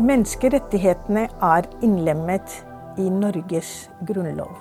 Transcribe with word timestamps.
Menneskerettighetene 0.00 1.26
er 1.44 1.66
innlemmet 1.84 2.54
i 2.96 3.10
Norges 3.12 3.90
grunnlov. 4.08 4.54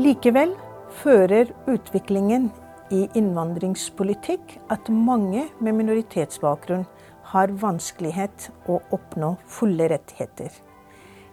Likevel 0.00 0.54
fører 1.02 1.50
utviklingen 1.68 2.46
i 2.94 3.02
innvandringspolitikk 3.20 4.56
at 4.72 4.88
mange 4.88 5.44
med 5.60 5.76
minoritetsbakgrunn 5.76 6.86
har 7.34 7.52
vanskelighet 7.60 8.48
å 8.64 8.80
oppnå 8.96 9.34
fulle 9.44 9.92
rettigheter. 9.92 10.48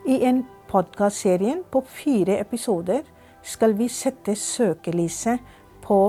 I 0.03 0.25
en 0.27 0.43
podkastserie 0.67 1.61
på 1.71 1.85
fire 1.87 2.41
episoder 2.43 3.05
skal 3.41 3.79
vi 3.79 3.87
sette 3.87 4.35
søkelyset 4.35 5.39
på 5.85 6.01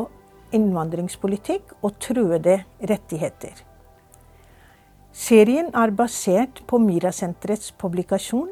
innvandringspolitikk 0.51 1.77
og 1.79 2.01
truede 2.03 2.65
rettigheter. 2.83 3.69
Serien 5.13 5.67
er 5.77 5.91
basert 5.93 6.63
på 6.65 6.79
Mirasenterets 6.81 7.75
publikasjon 7.77 8.49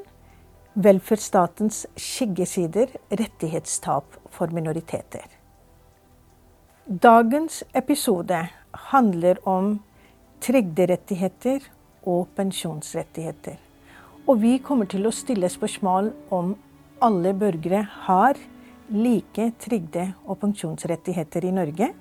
'Velferdsstatens 0.76 1.86
skyggesider 1.96 2.92
rettighetstap 3.10 4.18
for 4.28 4.52
minoriteter'. 4.52 5.24
Dagens 6.86 7.64
episode 7.74 8.42
handler 8.92 9.40
om 9.48 9.80
trygderettigheter 10.40 11.64
og 12.04 12.28
pensjonsrettigheter. 12.36 13.56
Og 14.28 14.42
vi 14.42 14.58
kommer 14.58 14.84
til 14.84 15.08
å 15.08 15.16
stille 15.16 15.48
spørsmål 15.48 16.12
om 16.30 16.56
alle 17.00 17.32
borgere 17.32 17.86
har 18.04 18.36
like 18.90 19.52
trygde- 19.58 20.12
og 20.26 20.38
pensjonsrettigheter 20.44 21.44
i 21.44 21.56
Norge 21.56 21.94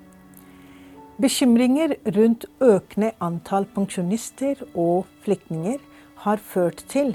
Bekymringer 1.19 1.97
rundt 2.15 2.45
økende 2.63 3.09
antall 3.19 3.65
pensjonister 3.75 4.61
og 4.71 5.07
flyktninger 5.25 5.81
har 6.23 6.39
ført 6.39 6.85
til 6.87 7.09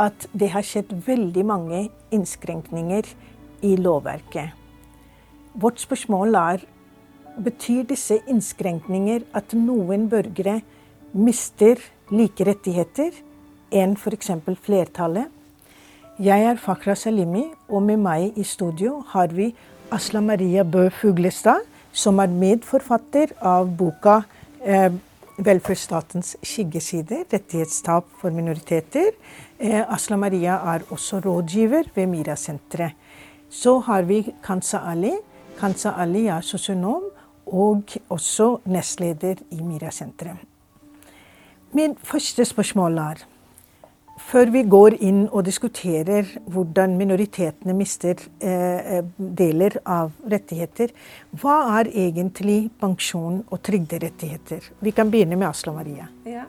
at 0.00 0.24
det 0.32 0.48
har 0.54 0.64
skjedd 0.64 0.94
veldig 1.04 1.42
mange 1.44 1.80
innskrenkninger 2.16 3.10
i 3.60 3.74
lovverket. 3.76 4.54
Vårt 5.52 5.82
spørsmål 5.84 6.38
er 6.40 6.64
betyr 7.44 7.84
disse 7.90 8.22
innskrenkninger 8.24 9.26
at 9.36 9.52
noen 9.52 10.08
borgere 10.08 10.62
mister 11.12 11.76
like 12.08 12.46
rettigheter 12.48 13.18
enn 13.68 13.98
f.eks. 14.00 14.32
flertallet? 14.64 15.28
Jeg 16.16 16.48
er 16.48 16.56
Fakra 16.56 16.96
Salimi, 16.96 17.50
og 17.68 17.84
med 17.84 18.00
meg 18.00 18.32
i 18.40 18.44
studio 18.48 19.02
har 19.12 19.28
vi 19.36 19.50
Asla 19.92 20.24
Maria 20.24 20.64
Bø 20.64 20.88
Fuglestad 20.88 21.68
som 21.92 22.20
er 22.20 22.32
medforfatter 22.32 23.34
av 23.40 23.70
boka 23.76 24.22
eh, 24.64 24.92
'Velferdsstatens 25.42 26.36
skyggesider 26.44 27.24
rettighetstap 27.32 28.04
for 28.20 28.30
minoriteter'. 28.30 29.14
Eh, 29.58 29.94
Asla 29.94 30.16
Maria 30.16 30.58
er 30.74 30.84
også 30.90 31.20
rådgiver 31.24 31.90
ved 31.94 32.06
Mira-senteret. 32.06 32.92
Så 33.50 33.78
har 33.78 34.02
vi 34.02 34.34
Kansa 34.44 34.78
Ali. 34.78 35.12
Kansa 35.58 35.92
Ali 35.96 36.26
er 36.26 36.40
sosionom 36.40 37.02
og 37.46 37.82
også 38.08 38.58
nestleder 38.64 39.34
i 39.50 39.60
Mira-senteret. 39.62 40.36
Min 41.72 41.96
første 41.96 42.44
spørsmål 42.44 42.98
er 42.98 43.24
før 44.28 44.50
vi 44.54 44.62
går 44.70 44.96
inn 45.04 45.24
og 45.28 45.44
diskuterer 45.46 46.28
hvordan 46.52 46.96
minoritetene 46.98 47.74
mister 47.76 48.18
eh, 48.40 48.96
eh, 48.98 49.04
deler 49.16 49.76
av 49.84 50.12
rettigheter, 50.32 50.92
hva 51.42 51.58
er 51.80 51.90
egentlig 51.90 52.70
pensjon 52.80 53.42
og 53.48 53.62
trygderettigheter? 53.66 54.72
Vi 54.80 54.94
kan 54.96 55.12
begynne 55.12 55.38
med 55.38 55.50
Asla 55.50 55.74
Maria. 55.76 56.08
Ja. 56.28 56.46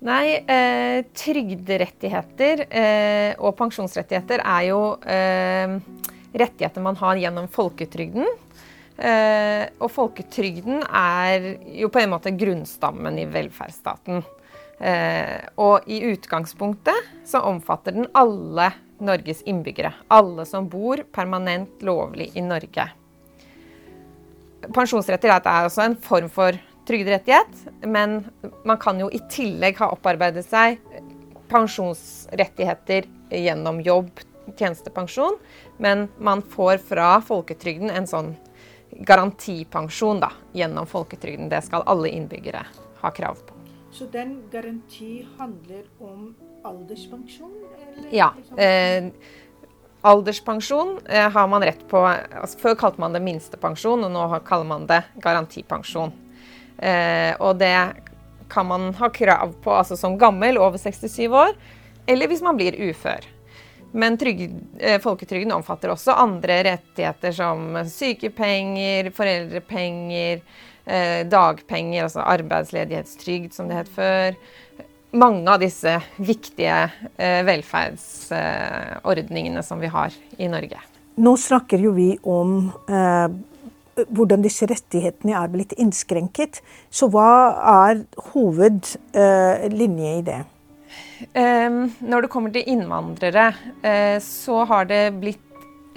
Nei, 0.00 0.40
eh, 0.48 1.02
trygderettigheter 1.12 2.64
eh, 2.72 3.32
og 3.36 3.52
pensjonsrettigheter 3.58 4.40
er 4.40 4.62
jo 4.70 4.80
eh, 5.04 5.74
rettigheter 6.32 6.84
man 6.84 6.96
har 6.96 7.20
gjennom 7.20 7.50
folketrygden. 7.52 8.28
Eh, 9.00 9.66
og 9.80 9.90
folketrygden 9.92 10.82
er 10.84 11.46
jo 11.80 11.88
på 11.92 12.00
en 12.00 12.14
måte 12.14 12.32
grunnstammen 12.36 13.20
i 13.20 13.28
velferdsstaten. 13.28 14.24
Eh, 14.80 15.36
og 15.60 15.84
i 15.92 16.00
utgangspunktet 16.08 17.10
så 17.28 17.42
omfatter 17.44 17.92
den 17.96 18.08
alle 18.16 18.70
Norges 19.00 19.42
innbyggere. 19.48 19.92
Alle 20.08 20.46
som 20.48 20.68
bor 20.72 21.02
permanent 21.12 21.82
lovlig 21.84 22.30
i 22.34 22.44
Norge. 22.44 22.88
Pensjonsretter 24.72 25.32
er 25.32 25.44
altså 25.52 25.84
en 25.84 25.96
form 26.00 26.28
for 26.32 26.56
trygderettighet, 26.88 27.52
men 27.84 28.22
man 28.64 28.80
kan 28.80 28.98
jo 29.00 29.08
i 29.12 29.20
tillegg 29.32 29.78
ha 29.80 29.92
opparbeidet 29.94 30.44
seg 30.48 30.80
pensjonsrettigheter 31.50 33.08
gjennom 33.30 33.80
jobb, 33.84 34.10
tjenestepensjon, 34.56 35.36
men 35.78 36.08
man 36.18 36.42
får 36.42 36.80
fra 36.90 37.12
folketrygden 37.24 37.92
en 37.94 38.08
sånn 38.10 38.34
garantipensjon 39.06 40.22
da, 40.24 40.32
gjennom 40.56 40.88
folketrygden. 40.90 41.50
Det 41.52 41.62
skal 41.66 41.86
alle 41.90 42.12
innbyggere 42.16 42.64
ha 43.02 43.14
krav 43.14 43.38
på. 43.46 43.59
Så 43.92 44.06
den 44.12 44.42
garanti 44.52 45.26
handler 45.38 45.82
om 45.98 46.34
alderspensjon? 46.64 47.54
Eller? 47.76 48.10
Ja. 48.14 48.34
Eh, 48.56 49.10
alderspensjon 50.00 50.98
eh, 51.08 51.30
har 51.30 51.48
man 51.48 51.62
rett 51.62 51.88
på 51.88 52.04
altså, 52.06 52.58
Før 52.58 52.74
kalte 52.74 53.02
man 53.02 53.16
det 53.16 53.22
minstepensjon, 53.24 54.04
og 54.06 54.14
nå 54.14 54.28
kaller 54.46 54.68
man 54.68 54.86
det 54.90 55.02
garantipensjon. 55.22 56.14
Eh, 56.78 57.34
og 57.40 57.58
det 57.60 57.74
kan 58.50 58.66
man 58.66 58.94
ha 58.94 59.10
krav 59.10 59.52
på 59.62 59.74
altså 59.74 59.98
som 59.98 60.18
gammel, 60.18 60.58
over 60.58 60.78
67 60.78 61.26
år, 61.28 61.52
eller 62.06 62.30
hvis 62.30 62.42
man 62.42 62.58
blir 62.58 62.78
ufør. 62.90 63.26
Men 63.92 64.16
trygg, 64.18 64.50
eh, 64.78 65.00
folketrygden 65.02 65.52
omfatter 65.52 65.90
også 65.90 66.14
andre 66.14 66.60
rettigheter 66.66 67.34
som 67.34 67.74
sykepenger, 67.90 69.10
foreldrepenger, 69.14 70.44
dagpenger, 71.30 72.06
altså 72.06 72.24
arbeidsledighetstrygd 72.24 73.52
som 73.54 73.68
det 73.70 73.76
het 73.78 73.90
før. 73.94 74.38
Mange 75.10 75.42
av 75.50 75.58
disse 75.58 75.96
viktige 76.22 76.86
eh, 77.18 77.42
velferdsordningene 77.46 79.62
som 79.66 79.80
vi 79.82 79.86
har 79.90 80.14
i 80.38 80.48
Norge. 80.50 80.78
Nå 81.20 81.36
snakker 81.36 81.78
jo 81.82 81.92
vi 81.96 82.18
om 82.22 82.72
eh, 82.86 83.28
hvordan 84.06 84.42
disse 84.44 84.66
rettighetene 84.70 85.32
er 85.34 85.48
blitt 85.50 85.72
innskrenket. 85.82 86.60
Så 86.94 87.08
hva 87.10 87.50
er 87.88 88.04
hovedlinje 88.30 90.10
i 90.20 90.22
det? 90.30 90.42
Um, 91.34 91.92
når 92.00 92.20
det 92.24 92.32
kommer 92.32 92.50
til 92.54 92.68
innvandrere, 92.70 93.46
uh, 93.84 94.18
så 94.24 94.64
har 94.70 94.84
det 94.88 95.18
blitt 95.20 95.48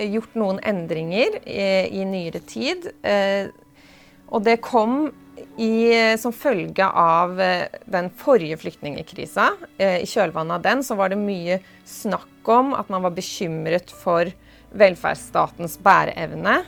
gjort 0.02 0.36
noen 0.36 0.60
endringer 0.66 1.30
i, 1.46 1.88
i 2.02 2.04
nyere 2.10 2.40
tid. 2.50 2.80
Uh, 3.06 3.48
og 4.34 4.42
det 4.46 4.58
kom 4.66 5.12
i, 5.58 5.94
som 6.18 6.34
følge 6.34 6.86
av 6.86 7.38
eh, 7.42 7.68
den 7.86 8.10
forrige 8.18 8.58
flyktningkrisa. 8.62 9.52
Eh, 9.78 10.02
I 10.02 10.10
kjølvannet 10.10 10.58
av 10.58 10.66
den 10.66 10.82
så 10.86 10.98
var 10.98 11.14
det 11.14 11.20
mye 11.22 11.60
snakk 11.86 12.50
om 12.50 12.74
at 12.78 12.90
man 12.94 13.06
var 13.06 13.14
bekymret 13.14 13.94
for 13.94 14.32
velferdsstatens 14.74 15.78
bæreevne. 15.86 16.64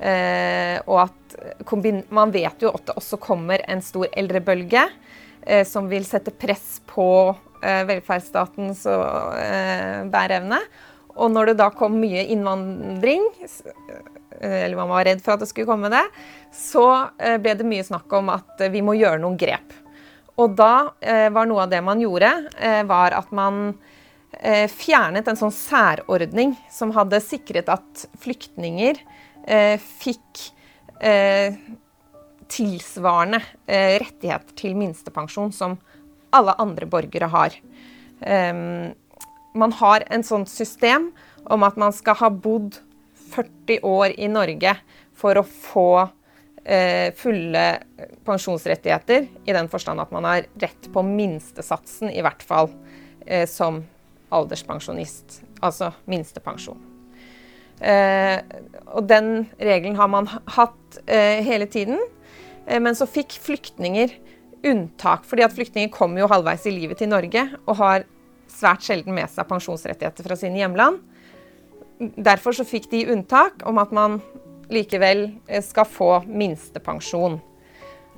Eh, 0.00 0.78
og 0.88 1.02
at 1.04 2.08
man 2.08 2.32
vet 2.32 2.64
jo 2.64 2.72
at 2.72 2.88
det 2.88 2.96
også 2.96 3.20
kommer 3.20 3.62
en 3.68 3.82
stor 3.84 4.08
eldrebølge 4.12 4.88
som 5.64 5.86
vil 5.88 6.04
sette 6.04 6.34
press 6.36 6.82
på 6.90 7.06
velferdsstatens 7.62 8.82
bæreevne. 10.12 10.58
Og 11.16 11.30
når 11.32 11.50
det 11.50 11.58
da 11.60 11.68
kom 11.74 11.98
mye 12.00 12.24
innvandring, 12.32 13.24
eller 14.40 14.76
man 14.78 14.90
var 14.92 15.04
redd 15.08 15.22
for 15.24 15.34
at 15.34 15.42
det 15.42 15.50
skulle 15.50 15.68
komme 15.68 15.90
det, 15.92 16.04
så 16.54 16.86
eh, 17.18 17.36
ble 17.42 17.54
det 17.58 17.66
mye 17.68 17.86
snakk 17.86 18.12
om 18.16 18.30
at 18.32 18.62
vi 18.72 18.82
må 18.84 18.96
gjøre 18.98 19.20
noen 19.22 19.38
grep. 19.40 19.74
Og 20.40 20.54
da 20.56 20.92
eh, 21.00 21.28
var 21.32 21.48
noe 21.48 21.66
av 21.66 21.72
det 21.72 21.82
man 21.84 22.00
gjorde, 22.00 22.30
eh, 22.58 22.82
var 22.88 23.16
at 23.18 23.32
man 23.36 23.74
fjernet 24.70 25.26
en 25.26 25.36
sånn 25.36 25.50
særordning 25.50 26.52
som 26.70 26.92
hadde 26.94 27.18
sikret 27.18 27.66
at 27.68 28.04
flyktninger 28.22 29.00
fikk 29.98 30.42
tilsvarende 32.54 33.40
rettigheter 33.66 34.54
til 34.54 34.78
minstepensjon 34.78 35.50
som 35.50 35.74
alle 36.30 36.54
andre 36.62 36.86
borgere 36.86 37.26
har. 37.34 37.58
Ehm, 38.20 38.94
man 39.54 39.72
har 39.80 40.04
en 40.10 40.24
sånn 40.26 40.46
system 40.48 41.10
om 41.50 41.64
at 41.66 41.78
man 41.80 41.94
skal 41.96 42.18
ha 42.20 42.30
bodd 42.30 42.78
40 43.30 43.84
år 43.86 44.14
i 44.18 44.28
Norge 44.30 44.74
for 45.16 45.38
å 45.38 45.44
få 45.46 45.90
eh, 46.64 47.12
fulle 47.16 47.64
pensjonsrettigheter, 48.26 49.28
i 49.46 49.54
den 49.56 49.70
forstand 49.70 50.02
at 50.02 50.12
man 50.14 50.26
har 50.28 50.48
rett 50.62 50.90
på 50.92 51.04
minstesatsen, 51.06 52.10
i 52.12 52.22
hvert 52.24 52.44
fall 52.46 52.70
eh, 53.26 53.46
som 53.48 53.82
alderspensjonist. 54.30 55.42
Altså 55.60 55.90
minstepensjon. 56.10 56.78
Eh, 57.80 58.38
og 58.92 59.06
den 59.08 59.48
regelen 59.60 59.96
har 59.96 60.10
man 60.12 60.28
hatt 60.28 61.00
eh, 61.06 61.40
hele 61.44 61.68
tiden. 61.70 62.00
Eh, 62.66 62.80
men 62.80 62.96
så 62.96 63.08
fikk 63.08 63.38
flyktninger 63.40 64.14
unntak, 64.68 65.24
fordi 65.24 65.44
at 65.46 65.54
flyktninger 65.56 65.92
kommer 65.92 66.20
jo 66.20 66.30
halvveis 66.30 66.66
i 66.68 66.74
livet 66.74 67.00
til 67.00 67.08
Norge 67.08 67.46
og 67.64 67.78
har 67.80 68.04
svært 68.60 68.84
sjelden 68.84 69.16
med 69.16 69.30
seg 69.32 69.48
pensjonsrettigheter 69.48 70.26
fra 70.26 70.36
sine 70.38 70.60
hjemland. 70.60 71.00
Derfor 72.00 72.56
så 72.56 72.64
fikk 72.64 72.88
de 72.92 73.06
unntak 73.12 73.64
om 73.68 73.80
at 73.80 73.92
man 73.92 74.20
likevel 74.72 75.26
eh, 75.48 75.62
skal 75.64 75.88
få 75.88 76.10
minstepensjon. 76.26 77.40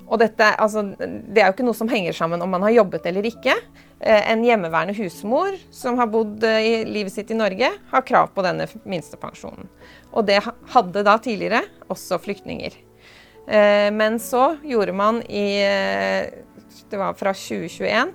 Og 0.02 0.18
dette, 0.20 0.48
altså, 0.60 0.82
det 0.98 1.40
er 1.40 1.48
jo 1.48 1.54
ikke 1.54 1.66
noe 1.66 1.78
som 1.78 1.90
henger 1.90 2.14
sammen 2.16 2.42
om 2.44 2.50
man 2.52 2.64
har 2.66 2.74
jobbet 2.74 3.06
eller 3.08 3.26
ikke. 3.28 3.54
Eh, 4.02 4.30
en 4.32 4.44
hjemmeværende 4.44 4.96
husmor 4.98 5.56
som 5.72 5.98
har 6.00 6.10
bodd 6.12 6.44
eh, 6.46 6.60
i 6.62 6.72
livet 6.88 7.14
sitt 7.14 7.32
i 7.32 7.38
Norge, 7.38 7.70
har 7.90 8.06
krav 8.06 8.32
på 8.36 8.44
denne 8.44 8.68
minstepensjonen. 8.84 9.70
Og 10.12 10.26
det 10.28 10.42
hadde 10.44 11.06
da 11.06 11.16
tidligere 11.22 11.64
også 11.92 12.20
flyktninger. 12.22 12.74
Men 13.42 14.20
så 14.22 14.52
gjorde 14.62 14.92
man 14.94 15.16
i 15.26 15.66
Det 16.86 16.98
var 17.00 17.16
fra 17.18 17.32
2021 17.34 18.12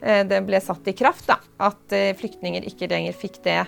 det 0.00 0.38
ble 0.46 0.60
satt 0.60 0.86
i 0.90 0.94
kraft 0.96 1.26
da, 1.30 1.38
at 1.66 1.94
flyktninger 2.20 2.66
ikke 2.68 2.88
lenger 2.90 3.16
fikk 3.16 3.38
det 3.46 3.62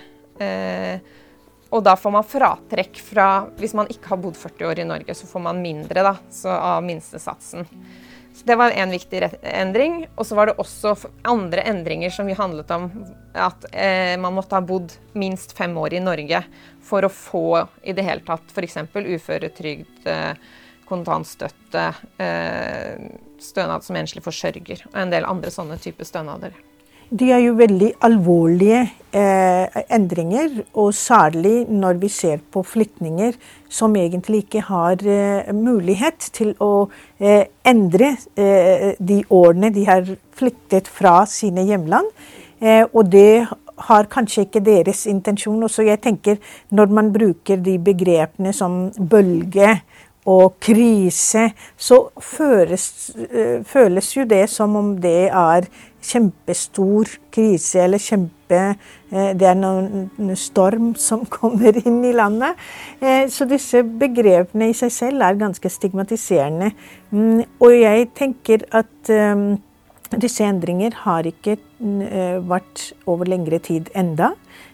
og 1.69 1.83
da 1.85 1.95
får 1.97 2.13
man 2.13 2.25
fratrekk 2.25 2.99
fra 3.03 3.29
Hvis 3.59 3.75
man 3.77 3.89
ikke 3.91 4.13
har 4.13 4.21
bodd 4.21 4.37
40 4.37 4.69
år 4.69 4.81
i 4.81 4.87
Norge, 4.89 5.15
så 5.15 5.29
får 5.29 5.43
man 5.49 5.61
mindre 5.61 6.05
da, 6.05 6.15
av 6.55 6.85
minstesatsen. 6.85 7.67
Så 8.33 8.45
Det 8.45 8.55
var 8.55 8.71
en 8.71 8.89
viktig 8.89 9.21
endring. 9.41 10.07
Og 10.15 10.25
så 10.25 10.35
var 10.35 10.49
det 10.49 10.57
også 10.61 10.95
andre 11.27 11.65
endringer 11.69 12.13
som 12.13 12.29
handlet 12.29 12.71
om 12.71 12.89
at 13.33 13.65
eh, 13.73 14.15
man 14.17 14.33
måtte 14.33 14.57
ha 14.57 14.65
bodd 14.65 14.95
minst 15.13 15.53
fem 15.57 15.75
år 15.77 15.93
i 15.93 16.01
Norge 16.01 16.41
for 16.81 17.05
å 17.05 17.11
få 17.13 17.67
i 17.83 17.93
det 17.93 18.05
hele 18.07 18.25
tatt 18.25 18.49
f.eks. 18.55 18.79
uføretrygd, 18.95 20.07
eh, 20.09 20.33
kontantstøtte, 20.89 21.85
eh, 22.19 23.09
stønad 23.39 23.85
som 23.85 23.99
enslig 23.99 24.25
forsørger 24.25 24.87
og 24.89 24.97
en 24.99 25.13
del 25.13 25.27
andre 25.29 25.53
sånne 25.53 25.79
typer 25.81 26.07
stønader. 26.07 26.57
Det 27.09 27.31
er 27.33 27.39
jo 27.41 27.55
veldig 27.57 27.87
alvorlige 28.05 28.83
eh, 29.17 29.77
endringer, 29.89 30.59
og 30.77 30.91
særlig 30.93 31.63
når 31.65 31.97
vi 32.03 32.09
ser 32.13 32.43
på 32.53 32.61
flyktninger 32.61 33.33
som 33.65 33.95
egentlig 33.97 34.43
ikke 34.43 34.61
har 34.67 35.01
eh, 35.01 35.49
mulighet 35.49 36.27
til 36.37 36.53
å 36.61 36.85
eh, 37.17 37.47
endre 37.65 38.11
eh, 38.37 38.93
de 39.01 39.23
årene 39.25 39.73
de 39.73 39.87
har 39.89 40.13
flyktet 40.37 40.91
fra 40.99 41.23
sine 41.25 41.65
hjemland. 41.65 42.13
Eh, 42.61 42.85
og 42.93 43.09
det 43.09 43.47
har 43.89 44.09
kanskje 44.11 44.45
ikke 44.45 44.61
deres 44.61 45.05
intensjon. 45.09 45.63
Også 45.63 45.87
jeg 45.87 46.01
tenker 46.03 46.37
Når 46.69 46.93
man 46.93 47.13
bruker 47.13 47.57
de 47.57 47.77
begrepene 47.79 48.53
som 48.53 48.91
bølge 48.99 49.79
og 50.29 50.59
krise, 50.61 51.49
så 51.77 51.99
føles, 52.21 53.11
eh, 53.29 53.63
føles 53.65 54.11
jo 54.15 54.25
det 54.29 54.45
som 54.49 54.75
om 54.75 54.91
det 55.01 55.29
er 55.29 55.69
kjempestor 56.05 57.09
krise 57.33 57.81
eller 57.83 57.99
kjempe 57.99 58.59
eh, 59.11 59.31
Det 59.35 59.47
er 59.47 59.57
noen 59.57 60.35
storm 60.37 60.93
som 60.95 61.25
kommer 61.37 61.79
inn 61.81 62.03
i 62.05 62.13
landet. 62.15 62.59
Eh, 63.01 63.25
så 63.29 63.47
disse 63.49 63.83
begrepene 63.83 64.69
i 64.69 64.77
seg 64.77 64.93
selv 64.93 65.25
er 65.25 65.41
ganske 65.41 65.69
stigmatiserende. 65.69 66.71
Mm, 67.11 67.43
og 67.59 67.73
jeg 67.73 68.11
tenker 68.17 68.67
at 68.71 69.13
disse 70.17 70.45
endringer 70.45 70.95
har 71.03 71.27
ikke 71.29 71.57
uh, 71.57 72.39
vært 72.49 72.89
over 73.09 73.29
lengre 73.29 73.59
tid 73.61 73.91
enda. 73.97 74.31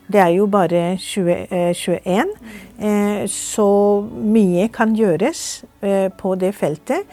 Det 0.08 0.22
er 0.22 0.32
jo 0.36 0.46
bare 0.48 0.96
2021, 1.02 2.32
uh, 2.80 3.24
så 3.32 3.70
mye 4.36 4.70
kan 4.74 4.96
gjøres 4.96 5.66
på 6.18 6.32
det 6.42 6.56
feltet. 6.58 7.04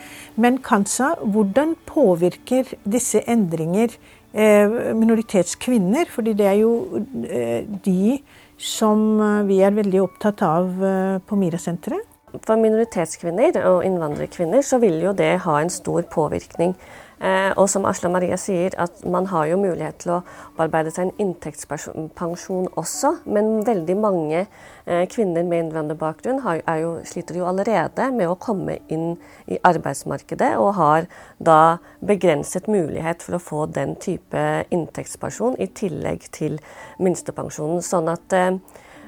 Men 0.41 0.61
kanskje, 0.65 1.11
hvordan 1.29 1.75
påvirker 1.85 2.71
disse 2.89 3.21
endringer 3.29 3.93
minoritetskvinner? 4.33 6.09
Fordi 6.09 6.33
det 6.39 6.47
er 6.49 6.57
jo 6.63 7.03
de 7.85 8.17
som 8.57 9.21
vi 9.45 9.59
er 9.61 9.77
veldig 9.77 10.01
opptatt 10.07 10.41
av 10.47 10.73
på 11.29 11.37
Mira-senteret. 11.37 12.09
For 12.41 12.57
minoritetskvinner 12.57 13.59
og 13.69 13.83
innvandrerkvinner 13.85 14.65
så 14.65 14.79
vil 14.81 15.03
jo 15.05 15.13
det 15.17 15.35
ha 15.45 15.59
en 15.61 15.73
stor 15.73 16.07
påvirkning. 16.09 16.73
Eh, 17.23 17.53
og 17.55 17.69
som 17.71 17.85
Asla 17.87 18.11
Maria 18.11 18.35
sier, 18.41 18.75
at 18.83 19.05
man 19.07 19.29
har 19.31 19.47
jo 19.47 19.61
mulighet 19.61 20.01
til 20.03 20.17
å 20.17 20.19
opparbeide 20.51 20.91
seg 20.91 21.07
en 21.07 21.23
inntektspensjon 21.23 22.67
også. 22.81 23.13
Men 23.31 23.61
veldig 23.67 23.97
mange 24.03 24.41
eh, 24.43 25.05
kvinner 25.13 25.47
med 25.47 25.69
innvandrerbakgrunn 25.69 26.43
jo, 26.83 26.97
sliter 27.07 27.39
jo 27.39 27.47
allerede 27.47 28.09
med 28.17 28.27
å 28.27 28.39
komme 28.43 28.81
inn 28.91 29.15
i 29.47 29.61
arbeidsmarkedet, 29.63 30.57
og 30.59 30.75
har 30.81 31.07
da 31.39 31.79
begrenset 32.03 32.67
mulighet 32.67 33.23
for 33.23 33.39
å 33.39 33.43
få 33.43 33.67
den 33.71 33.95
type 34.03 34.43
inntektspensjon 34.75 35.61
i 35.63 35.71
tillegg 35.71 36.27
til 36.35 36.59
minstepensjonen. 36.99 37.87
Sånn 37.87 38.11
at 38.11 38.35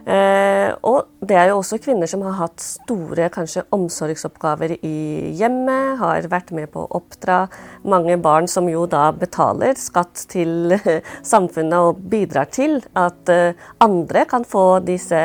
eh, 0.07 0.71
og 0.85 1.09
det 1.25 1.37
er 1.39 1.51
jo 1.51 1.59
også 1.61 1.79
kvinner 1.83 2.09
som 2.11 2.23
har 2.27 2.37
hatt 2.39 2.63
store 2.63 3.29
kanskje 3.33 3.65
omsorgsoppgaver 3.75 4.77
i 4.77 4.97
hjemmet, 5.39 5.99
har 6.01 6.29
vært 6.33 6.53
med 6.57 6.71
på 6.75 6.85
å 6.85 7.01
oppdra 7.01 7.45
mange 7.89 8.17
barn 8.23 8.49
som 8.51 8.69
jo 8.69 8.85
da 8.91 9.07
betaler 9.17 9.79
skatt 9.81 10.27
til 10.33 10.77
samfunnet 11.33 11.91
og 11.91 12.05
bidrar 12.13 12.51
til 12.53 12.81
at 12.99 13.33
eh, 13.33 13.67
andre 13.85 14.27
kan 14.31 14.47
få 14.49 14.81
disse 14.85 15.21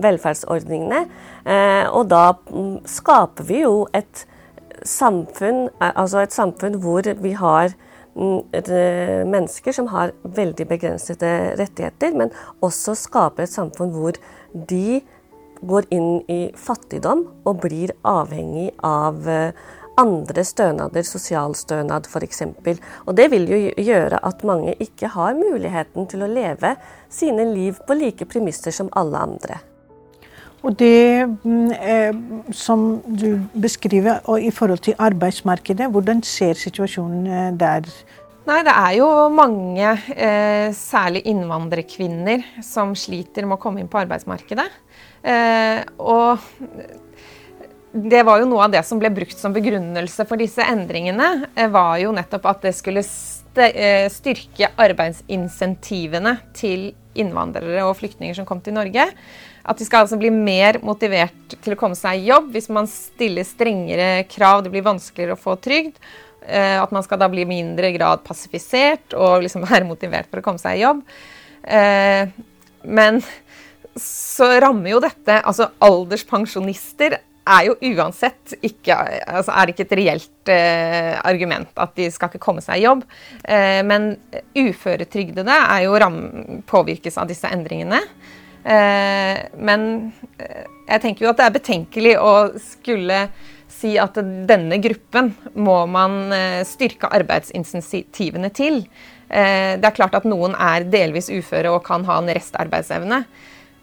velferdsordningene. 0.00 1.04
Eh, 1.44 1.86
og 1.90 2.10
da 2.12 2.30
mm, 2.50 2.82
skaper 2.88 3.48
vi 3.48 3.62
jo 3.64 3.86
et 3.96 4.26
samfunn, 4.86 5.68
eh, 5.80 5.94
altså 5.94 6.24
et 6.24 6.34
samfunn 6.34 6.80
hvor 6.82 7.06
vi 7.22 7.34
har 7.38 7.74
mennesker 8.20 9.72
som 9.72 9.88
har 9.92 10.12
veldig 10.36 10.66
begrensede 10.68 11.30
rettigheter, 11.60 12.12
men 12.16 12.34
også 12.60 12.94
skaper 12.98 13.46
et 13.46 13.54
samfunn 13.54 13.94
hvor 13.94 14.18
de 14.52 15.00
går 15.60 15.88
inn 15.92 16.22
i 16.30 16.40
fattigdom 16.56 17.26
og 17.44 17.60
blir 17.64 17.92
avhengig 18.06 18.70
av 18.86 19.28
eh, 19.28 19.52
andre 20.00 20.44
stønader, 20.46 21.04
sosialstønad 21.04 22.08
f.eks. 22.08 22.42
Og 23.06 23.16
det 23.16 23.26
vil 23.32 23.48
jo 23.50 23.58
gjøre 23.76 24.20
at 24.26 24.44
mange 24.48 24.76
ikke 24.80 25.12
har 25.12 25.36
muligheten 25.36 26.08
til 26.10 26.24
å 26.24 26.30
leve 26.30 26.76
sine 27.12 27.44
liv 27.52 27.80
på 27.86 27.98
like 27.98 28.28
premisser 28.30 28.74
som 28.74 28.88
alle 28.96 29.20
andre. 29.20 29.60
Og 30.60 30.74
det 30.76 31.24
mm, 31.24 31.70
eh, 31.72 32.16
som 32.52 33.00
du 33.04 33.40
beskriver 33.56 34.20
og 34.28 34.42
i 34.44 34.50
forhold 34.52 34.82
til 34.84 34.98
arbeidsmarkedet, 34.98 35.88
hvordan 35.88 36.22
ser 36.22 36.58
situasjonen 36.60 37.26
eh, 37.26 37.52
der? 37.60 37.88
Nei, 38.50 38.64
Det 38.66 38.72
er 38.74 38.94
jo 38.98 39.08
mange, 39.30 39.90
eh, 40.16 40.72
særlig 40.74 41.22
innvandrerkvinner, 41.30 42.42
som 42.62 42.96
sliter 42.98 43.46
med 43.46 43.58
å 43.58 43.60
komme 43.62 43.78
inn 43.78 43.88
på 43.88 44.00
arbeidsmarkedet. 44.00 44.66
Eh, 45.22 45.84
og 45.98 46.40
det 47.94 48.24
var 48.26 48.40
jo 48.40 48.48
noe 48.50 48.64
av 48.64 48.72
det 48.72 48.84
som 48.86 48.98
ble 48.98 49.10
brukt 49.10 49.38
som 49.38 49.54
begrunnelse 49.54 50.26
for 50.26 50.36
disse 50.36 50.58
endringene. 50.58 51.46
Eh, 51.54 51.68
var 51.68 51.98
jo 51.98 52.10
nettopp 52.10 52.48
at 52.50 52.62
det 52.62 52.74
skulle 52.74 53.04
eh, 53.04 54.08
styrke 54.10 54.72
arbeidsinsentivene 54.76 56.40
til 56.52 56.92
innvandrere 57.14 57.84
og 57.86 57.98
flyktninger 57.98 58.34
som 58.34 58.46
kom 58.46 58.60
til 58.60 58.74
Norge. 58.74 59.06
At 59.64 59.78
de 59.78 59.84
skal 59.84 60.06
altså 60.06 60.18
bli 60.18 60.30
mer 60.30 60.80
motivert 60.82 61.54
til 61.60 61.74
å 61.74 61.78
komme 61.78 61.98
seg 61.98 62.18
i 62.18 62.30
jobb 62.32 62.50
hvis 62.54 62.70
man 62.72 62.88
stiller 62.90 63.46
strengere 63.46 64.24
krav. 64.26 64.64
Det 64.64 64.74
blir 64.74 64.86
vanskeligere 64.86 65.38
å 65.38 65.42
få 65.42 65.54
trygd. 65.60 66.00
Eh, 66.46 66.76
at 66.80 66.92
man 66.94 67.04
skal 67.04 67.20
da 67.20 67.28
bli 67.30 67.44
mindre 67.48 67.92
grad 67.94 68.24
passifisert 68.26 69.16
og 69.16 69.44
liksom 69.44 69.66
være 69.70 69.88
motivert 69.88 70.30
for 70.30 70.40
å 70.40 70.46
komme 70.46 70.62
seg 70.62 70.78
i 70.78 70.84
jobb. 70.84 71.02
Eh, 71.62 72.30
men 72.88 73.20
så 74.00 74.46
rammer 74.62 74.94
jo 74.94 75.00
dette 75.02 75.34
Altså 75.44 75.66
alderspensjonister 75.84 77.18
er 77.50 77.66
jo 77.66 77.74
uansett 77.90 78.54
ikke 78.64 78.94
altså 78.94 79.52
Er 79.58 79.72
ikke 79.72 79.84
et 79.84 79.94
reelt 79.98 80.52
eh, 80.52 81.16
argument 81.26 81.72
at 81.80 81.92
de 81.98 82.06
skal 82.14 82.30
ikke 82.30 82.42
komme 82.42 82.64
seg 82.64 82.80
i 82.80 82.86
jobb. 82.86 83.04
Eh, 83.44 83.80
men 83.86 84.12
uføretrygdede 84.56 85.56
er 85.60 85.84
jo 85.84 85.98
ram, 86.00 86.20
påvirkes 86.70 87.18
av 87.20 87.28
disse 87.30 87.50
endringene. 87.50 88.00
Eh, 88.64 89.40
men 89.56 89.86
eh, 90.38 90.66
jeg 90.90 91.02
tenker 91.04 91.26
jo 91.26 91.32
at 91.32 91.40
det 91.40 91.48
er 91.48 91.56
betenkelig 91.56 92.14
å 92.20 92.34
skulle 92.60 93.24
si 93.80 93.94
at 94.00 94.18
denne 94.48 94.80
gruppen 94.82 95.32
må 95.56 95.78
man 95.90 96.34
eh, 96.36 96.60
styrke 96.68 97.10
arbeidsinsentivene 97.20 98.52
til. 98.56 98.84
Det 99.30 99.86
er 99.86 99.94
klart 99.94 100.16
at 100.18 100.24
noen 100.26 100.56
er 100.58 100.82
delvis 100.90 101.28
uføre 101.30 101.70
og 101.70 101.84
kan 101.86 102.02
ha 102.08 102.16
en 102.18 102.32
restarbeidsevne. 102.34 103.20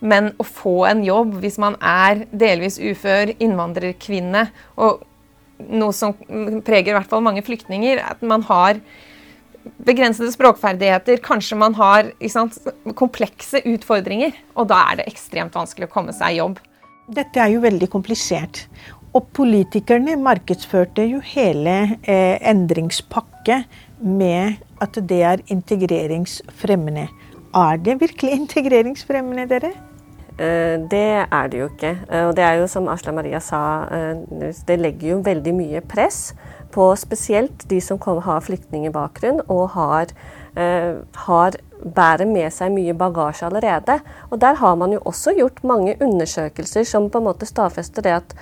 Men 0.03 0.33
å 0.37 0.43
få 0.43 0.81
en 0.89 1.05
jobb 1.05 1.37
hvis 1.41 1.55
man 1.61 1.77
er 1.79 2.25
delvis 2.35 2.75
ufør, 2.83 3.31
innvandrerkvinne, 3.39 4.43
og 4.75 5.05
noe 5.57 5.95
som 5.95 6.13
preger 6.65 6.91
i 6.91 6.97
hvert 6.97 7.09
fall 7.09 7.23
mange 7.25 7.43
flyktninger, 7.45 8.01
at 8.03 8.21
man 8.21 8.45
har 8.47 8.81
begrensede 9.87 10.31
språkferdigheter, 10.31 11.19
kanskje 11.23 11.57
man 11.59 11.75
har 11.79 12.11
sant, 12.31 12.59
komplekse 12.97 13.63
utfordringer. 13.67 14.35
Og 14.55 14.69
da 14.69 14.83
er 14.91 15.01
det 15.01 15.09
ekstremt 15.11 15.57
vanskelig 15.57 15.89
å 15.89 15.93
komme 15.93 16.15
seg 16.15 16.35
i 16.35 16.41
jobb. 16.41 16.61
Dette 17.07 17.39
er 17.39 17.53
jo 17.53 17.63
veldig 17.63 17.87
komplisert. 17.91 18.65
Og 19.15 19.27
politikerne 19.33 20.15
markedsførte 20.19 21.05
jo 21.07 21.21
hele 21.23 21.77
eh, 22.03 22.37
endringspakke 22.49 23.63
med 24.03 24.57
at 24.81 24.99
det 25.09 25.21
er 25.23 25.43
integreringsfremmende. 25.47 27.07
er 27.55 27.77
det 27.77 28.01
virkelig 28.01 28.31
integreringsfremmende, 28.41 29.49
dere? 29.49 29.71
Eh, 30.37 30.77
det 30.91 31.25
er 31.25 31.47
det 31.49 31.59
jo 31.59 31.69
ikke. 31.71 31.95
Eh, 32.11 32.25
og 32.27 32.35
det 32.37 32.43
er 32.45 32.59
jo 32.59 32.67
som 32.69 32.87
Asla 32.87 33.11
Maria 33.11 33.39
sa, 33.39 33.87
eh, 33.89 34.51
det 34.67 34.79
legger 34.79 35.15
jo 35.15 35.23
veldig 35.25 35.53
mye 35.57 35.81
press 35.81 36.35
på 36.71 36.91
spesielt 36.95 37.65
de 37.69 37.79
som 37.81 37.97
har 37.97 38.43
flyktningbakgrunn 38.45 39.41
og 39.47 39.69
har, 39.69 40.07
har 41.15 41.55
bærer 41.95 42.25
med 42.25 42.51
seg 42.51 42.73
mye 42.73 42.93
bagasje 42.93 43.47
allerede. 43.47 43.99
Og 44.29 44.41
der 44.41 44.53
har 44.53 44.75
man 44.75 44.91
jo 44.91 44.99
også 45.05 45.33
gjort 45.37 45.63
mange 45.63 45.95
undersøkelser 46.01 46.83
som 46.83 47.09
på 47.09 47.17
en 47.17 47.23
måte 47.23 47.45
stadfester 47.45 48.01
det 48.01 48.11
at 48.11 48.35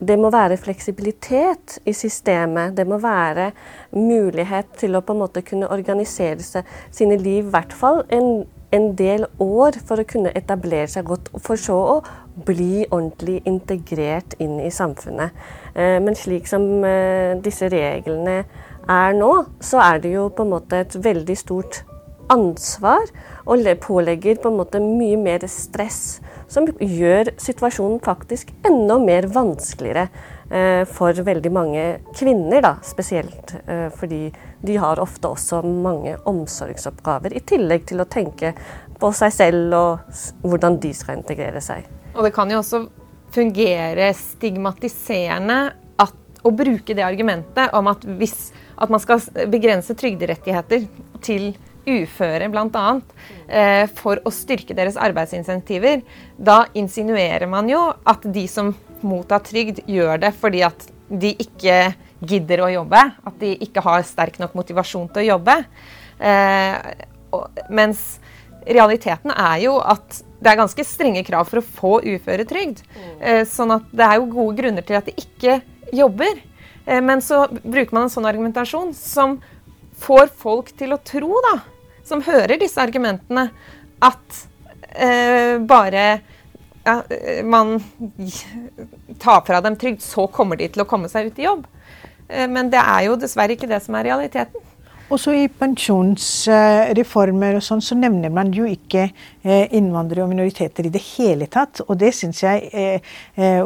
det 0.00 0.16
må 0.18 0.30
være 0.32 0.56
fleksibilitet 0.56 1.78
i 1.86 1.92
systemet. 1.92 2.76
Det 2.76 2.86
må 2.88 2.96
være 3.02 3.50
mulighet 3.92 4.72
til 4.80 4.96
å 4.96 5.02
på 5.04 5.12
en 5.12 5.20
måte 5.20 5.44
kunne 5.44 5.68
organisere 5.68 6.40
seg, 6.44 6.64
sine 6.90 7.18
liv, 7.20 7.44
i 7.44 7.52
hvert 7.52 7.74
fall 7.76 8.02
en, 8.08 8.46
en, 8.72 8.88
del 8.96 9.26
år, 9.38 9.76
for 9.84 10.00
å 10.00 10.08
kunne 10.08 10.32
etablere 10.36 10.88
seg 10.88 11.04
godt. 11.10 11.28
For 11.44 11.60
så 11.60 11.76
å 11.76 11.98
bli 12.46 12.86
ordentlig 12.88 13.42
integrert 13.50 14.38
inn 14.40 14.56
i 14.64 14.72
samfunnet. 14.72 15.36
Eh, 15.74 15.98
men 16.00 16.16
slik 16.16 16.48
som 16.48 16.64
eh, 16.86 17.36
disse 17.44 17.68
reglene 17.68 18.42
er 18.88 19.14
nå, 19.18 19.32
så 19.60 19.84
er 19.84 20.00
det 20.00 20.16
jo 20.16 20.30
på 20.32 20.48
en 20.48 20.54
måte 20.56 20.80
et 20.80 20.96
veldig 20.96 21.36
stort 21.36 21.82
ansvar 22.30 23.10
og 23.50 23.66
pålegger 23.82 24.38
på 24.42 24.50
en 24.50 24.58
måte 24.60 24.80
mye 24.82 25.18
mer 25.18 25.46
stress, 25.50 26.20
som 26.50 26.66
gjør 26.66 27.32
situasjonen 27.40 28.00
faktisk 28.02 28.52
enda 28.66 28.98
mer 29.02 29.26
vanskeligere 29.30 30.08
eh, 30.50 30.84
for 30.86 31.14
veldig 31.14 31.52
mange 31.54 31.84
kvinner, 32.14 32.62
da, 32.62 32.76
spesielt. 32.86 33.54
Eh, 33.66 33.88
fordi 33.94 34.28
de 34.62 34.78
har 34.78 35.02
ofte 35.02 35.30
også 35.30 35.62
mange 35.66 36.16
omsorgsoppgaver, 36.28 37.34
i 37.34 37.44
tillegg 37.46 37.86
til 37.90 38.02
å 38.02 38.08
tenke 38.10 38.54
på 39.00 39.12
seg 39.16 39.34
selv 39.34 39.76
og 39.78 40.16
hvordan 40.44 40.78
de 40.82 40.94
skal 40.94 41.20
integrere 41.20 41.62
seg. 41.64 41.86
Og 42.14 42.26
det 42.26 42.34
kan 42.36 42.50
jo 42.50 42.60
også 42.60 42.84
fungere 43.34 44.10
stigmatiserende 44.18 45.60
at, 46.02 46.18
å 46.42 46.50
bruke 46.54 46.96
det 46.98 47.06
argumentet 47.06 47.72
om 47.78 47.90
at 47.90 48.04
hvis 48.18 48.50
at 48.80 48.90
man 48.92 49.02
skal 49.02 49.20
begrense 49.52 49.94
trygderettigheter 49.96 50.86
til 51.24 51.50
uføre 51.88 52.50
bl.a. 52.52 52.86
Eh, 53.48 53.84
for 53.96 54.20
å 54.24 54.32
styrke 54.34 54.76
deres 54.76 54.98
arbeidsinsentiver, 55.00 56.04
da 56.36 56.64
insinuerer 56.78 57.48
man 57.50 57.68
jo 57.70 57.90
at 58.08 58.24
de 58.24 58.46
som 58.50 58.74
mottar 59.06 59.44
trygd, 59.46 59.82
gjør 59.88 60.20
det 60.22 60.34
fordi 60.38 60.64
at 60.66 60.88
de 61.10 61.32
ikke 61.42 61.92
gidder 62.20 62.64
å 62.64 62.72
jobbe. 62.72 63.04
At 63.26 63.38
de 63.40 63.54
ikke 63.64 63.84
har 63.84 64.04
sterk 64.06 64.38
nok 64.42 64.56
motivasjon 64.58 65.08
til 65.14 65.24
å 65.24 65.28
jobbe. 65.34 65.56
Eh, 66.20 67.06
og, 67.34 67.62
mens 67.72 68.18
realiteten 68.68 69.32
er 69.32 69.62
jo 69.64 69.78
at 69.80 70.20
det 70.40 70.52
er 70.52 70.60
ganske 70.60 70.84
strenge 70.88 71.22
krav 71.26 71.48
for 71.48 71.60
å 71.60 71.64
få 71.64 71.92
uføretrygd. 72.14 72.82
Eh, 73.20 73.42
sånn 73.48 73.74
at 73.76 73.88
det 73.92 74.06
er 74.06 74.20
jo 74.20 74.30
gode 74.32 74.56
grunner 74.60 74.86
til 74.86 74.98
at 75.00 75.08
de 75.08 75.16
ikke 75.20 75.60
jobber. 75.96 76.40
Eh, 76.86 77.00
men 77.04 77.22
så 77.24 77.44
bruker 77.50 77.96
man 77.96 78.08
en 78.08 78.12
sånn 78.12 78.28
argumentasjon 78.28 78.94
som 78.96 79.38
får 80.00 80.32
folk 80.40 80.72
til 80.78 80.94
å 80.94 81.00
tro, 81.04 81.32
da, 81.50 81.58
som 82.06 82.24
hører 82.24 82.60
disse 82.60 82.80
argumentene, 82.82 83.48
at 84.00 84.44
eh, 84.96 85.58
bare 85.60 86.06
ja, 86.84 87.02
man 87.44 87.76
tar 89.20 89.44
fra 89.46 89.60
dem 89.60 89.76
trygd, 89.76 90.02
så 90.02 90.26
kommer 90.32 90.56
de 90.56 90.68
til 90.72 90.84
å 90.84 90.88
komme 90.88 91.08
seg 91.12 91.28
ut 91.28 91.38
i 91.38 91.46
jobb. 91.46 91.66
Eh, 92.28 92.48
men 92.48 92.70
det 92.72 92.80
er 92.80 93.10
jo 93.10 93.20
dessverre 93.20 93.52
ikke 93.56 93.70
det 93.70 93.82
som 93.84 93.94
er 93.98 94.04
realiteten. 94.10 94.60
Også 95.10 95.32
i 95.34 95.48
pensjonsreformer 95.50 97.56
og 97.58 97.64
sånn, 97.66 97.82
så 97.82 97.98
nevner 97.98 98.30
man 98.30 98.54
jo 98.54 98.62
ikke 98.70 99.10
eh, 99.10 99.66
innvandrere 99.74 100.22
og 100.22 100.30
minoriteter 100.30 100.86
i 100.86 100.92
det 100.94 101.02
hele 101.16 101.50
tatt. 101.50 101.82
Og 101.88 101.98
det 101.98 102.14
syns 102.14 102.44
jeg 102.44 102.70
eh, 102.70 103.02
eh, 103.34 103.58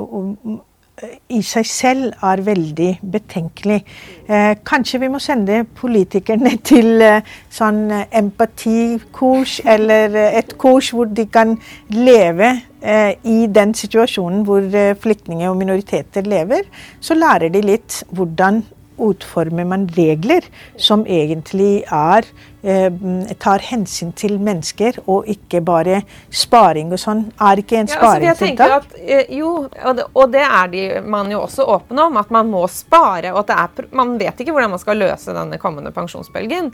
i 1.34 1.40
seg 1.42 1.66
selv 1.66 2.12
er 2.22 2.42
veldig 2.46 2.90
betenkelig. 3.12 3.80
Eh, 4.28 4.52
kanskje 4.66 5.00
vi 5.02 5.08
må 5.10 5.18
sende 5.22 5.64
politikerne 5.80 6.54
til 6.70 7.02
eh, 7.02 7.32
sånn 7.52 7.80
eh, 7.90 8.04
empatikurs, 8.20 9.58
eller 9.66 10.14
eh, 10.14 10.38
et 10.38 10.54
kurs 10.60 10.92
hvor 10.94 11.10
de 11.10 11.26
kan 11.34 11.56
leve 11.90 12.52
eh, 12.80 13.16
i 13.26 13.48
den 13.50 13.74
situasjonen 13.74 14.44
hvor 14.46 14.62
eh, 14.70 14.94
flyktninger 15.00 15.50
og 15.50 15.58
minoriteter 15.58 16.30
lever. 16.30 16.70
Så 17.00 17.18
lærer 17.18 17.50
de 17.50 17.64
litt 17.64 18.04
hvordan 18.14 18.62
utformer 18.98 19.66
man 19.68 19.86
regler 19.96 20.46
som 20.80 21.04
egentlig 21.06 21.84
er 21.92 22.26
eh, 22.62 23.34
tar 23.40 23.64
hensyn 23.68 24.12
til 24.16 24.36
mennesker, 24.42 25.00
og 25.10 25.28
ikke 25.30 25.60
bare 25.64 26.00
sparing 26.32 26.92
og 26.94 27.00
sånn. 27.02 27.24
Er 27.42 27.62
ikke 27.62 27.80
en 27.82 27.90
sparingstiltak? 27.90 28.94
Ja, 28.98 29.18
eh, 29.18 29.34
jo, 29.38 29.52
og 29.66 29.98
det, 29.98 30.06
og 30.12 30.32
det 30.34 30.44
er 30.46 30.72
de, 30.72 30.84
man 31.02 31.32
jo 31.32 31.42
også 31.44 31.66
åpen 31.76 32.00
om, 32.06 32.18
at 32.20 32.32
man 32.34 32.50
må 32.52 32.64
spare. 32.72 33.34
og 33.34 33.44
at 33.44 33.54
er, 33.56 33.90
Man 33.92 34.16
vet 34.18 34.40
ikke 34.40 34.54
hvordan 34.54 34.74
man 34.76 34.82
skal 34.82 35.00
løse 35.00 35.36
denne 35.36 35.58
kommende 35.58 35.92
pensjonsbølgen. 35.94 36.72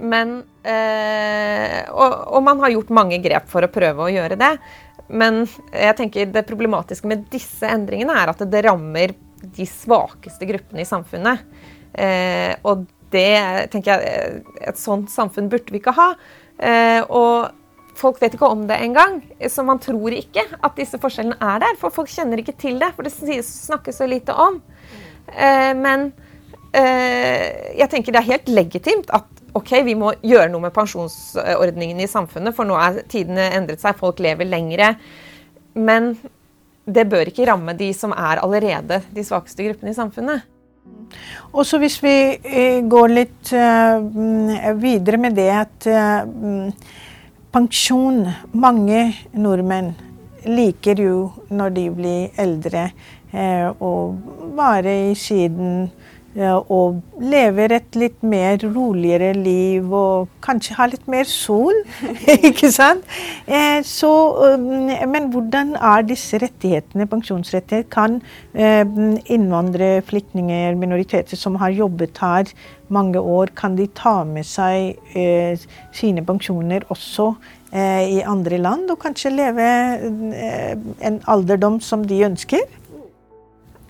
Men, 0.00 0.40
eh, 0.64 1.82
og, 1.92 2.20
og 2.36 2.44
man 2.44 2.60
har 2.64 2.76
gjort 2.76 2.94
mange 2.96 3.20
grep 3.22 3.48
for 3.50 3.64
å 3.64 3.72
prøve 3.72 4.06
å 4.06 4.12
gjøre 4.12 4.38
det. 4.40 4.54
Men 5.10 5.42
jeg 5.74 5.96
tenker 5.98 6.30
det 6.30 6.46
problematiske 6.46 7.08
med 7.10 7.26
disse 7.32 7.66
endringene 7.66 8.14
er 8.14 8.30
at 8.30 8.44
det 8.46 8.62
rammer 8.66 9.16
de 9.40 9.66
svakeste 9.66 10.46
gruppene 10.48 10.84
i 10.84 10.88
samfunnet. 10.88 11.42
Eh, 11.94 12.54
og 12.64 12.86
det 13.10 13.70
tenker 13.72 13.98
jeg 13.98 14.42
Et 14.68 14.78
sånt 14.78 15.10
samfunn 15.10 15.50
burde 15.50 15.72
vi 15.72 15.80
ikke 15.80 15.96
ha. 15.96 16.12
Eh, 16.60 17.02
og 17.08 17.50
folk 18.00 18.20
vet 18.22 18.36
ikke 18.36 18.48
om 18.48 18.66
det 18.68 18.78
engang. 18.80 19.20
Så 19.48 19.64
man 19.66 19.80
tror 19.82 20.14
ikke 20.14 20.44
at 20.60 20.78
disse 20.78 21.00
forskjellene 21.00 21.38
er 21.40 21.62
der. 21.64 21.78
For 21.80 21.94
folk 21.94 22.10
kjenner 22.12 22.40
ikke 22.40 22.56
til 22.60 22.80
det, 22.80 22.92
for 22.96 23.06
det 23.06 23.42
snakkes 23.44 24.00
så 24.00 24.08
lite 24.08 24.36
om. 24.36 24.60
Eh, 25.34 25.72
men 25.76 26.10
eh, 26.76 27.76
jeg 27.80 27.90
tenker 27.92 28.14
det 28.14 28.22
er 28.22 28.32
helt 28.32 28.50
legitimt 28.50 29.12
at 29.14 29.28
ok, 29.56 29.72
vi 29.86 29.96
må 29.98 30.12
gjøre 30.22 30.50
noe 30.52 30.68
med 30.68 30.74
pensjonsordningene 30.74 32.04
i 32.04 32.10
samfunnet, 32.10 32.54
for 32.54 32.68
nå 32.68 32.76
er 32.78 33.00
tidene 33.10 33.48
endret 33.56 33.82
seg, 33.82 33.98
folk 33.98 34.22
lever 34.22 34.46
lengre. 34.46 34.92
Men 35.74 36.12
det 36.90 37.06
bør 37.10 37.30
ikke 37.30 37.48
ramme 37.50 37.74
de 37.78 37.90
som 37.94 38.14
er 38.14 38.42
allerede 38.42 39.00
de 39.14 39.24
svakeste 39.26 39.66
gruppene 39.66 39.92
i 39.92 39.98
samfunnet. 39.98 40.46
Og 41.52 41.66
så 41.66 41.78
Hvis 41.78 41.98
vi 42.02 42.14
eh, 42.38 42.80
går 42.86 43.08
litt 43.08 43.52
uh, 43.52 43.98
videre 44.78 45.18
med 45.18 45.34
det 45.34 45.50
at 45.50 45.86
uh, 45.90 46.70
pensjon. 47.52 48.22
Mange 48.52 49.02
nordmenn 49.34 49.94
liker 50.46 51.00
jo 51.02 51.16
når 51.50 51.74
de 51.74 51.86
blir 51.92 52.38
eldre, 52.40 52.90
å 53.30 53.90
være 54.58 54.94
i 55.10 55.14
Syden 55.14 55.84
og 56.38 57.00
lever 57.18 57.72
et 57.74 57.96
litt 57.98 58.20
mer 58.22 58.60
roligere 58.62 59.32
liv 59.34 59.90
og 59.90 60.28
kanskje 60.44 60.76
har 60.78 60.90
litt 60.92 61.08
mer 61.10 61.26
sol. 61.26 61.74
ikke 62.50 62.70
sant? 62.70 63.02
Eh, 63.50 63.82
så, 63.82 64.10
um, 64.54 64.86
men 65.10 65.30
hvordan 65.32 65.74
er 65.74 66.06
disse 66.06 66.38
rettighetene, 66.38 67.08
pensjonsrettigheter? 67.10 67.88
Kan 67.90 68.20
eh, 68.54 68.86
innvandrere, 69.26 70.04
flyktninger, 70.06 70.78
minoriteter 70.78 71.36
som 71.36 71.58
har 71.58 71.74
jobbet 71.74 72.22
her 72.22 72.54
mange 72.88 73.18
år, 73.18 73.50
kan 73.56 73.74
de 73.78 73.88
ta 73.94 74.20
med 74.26 74.46
seg 74.46 74.98
eh, 75.18 75.58
sine 75.94 76.24
pensjoner 76.26 76.86
også 76.90 77.32
i 77.70 78.16
andre 78.26 78.56
land, 78.58 78.88
og 78.90 78.98
kanskje 78.98 79.30
leve 79.30 79.66
en 81.06 81.20
alderdom 81.30 81.76
som 81.78 82.02
de 82.02 82.16
ønsker? 82.26 82.64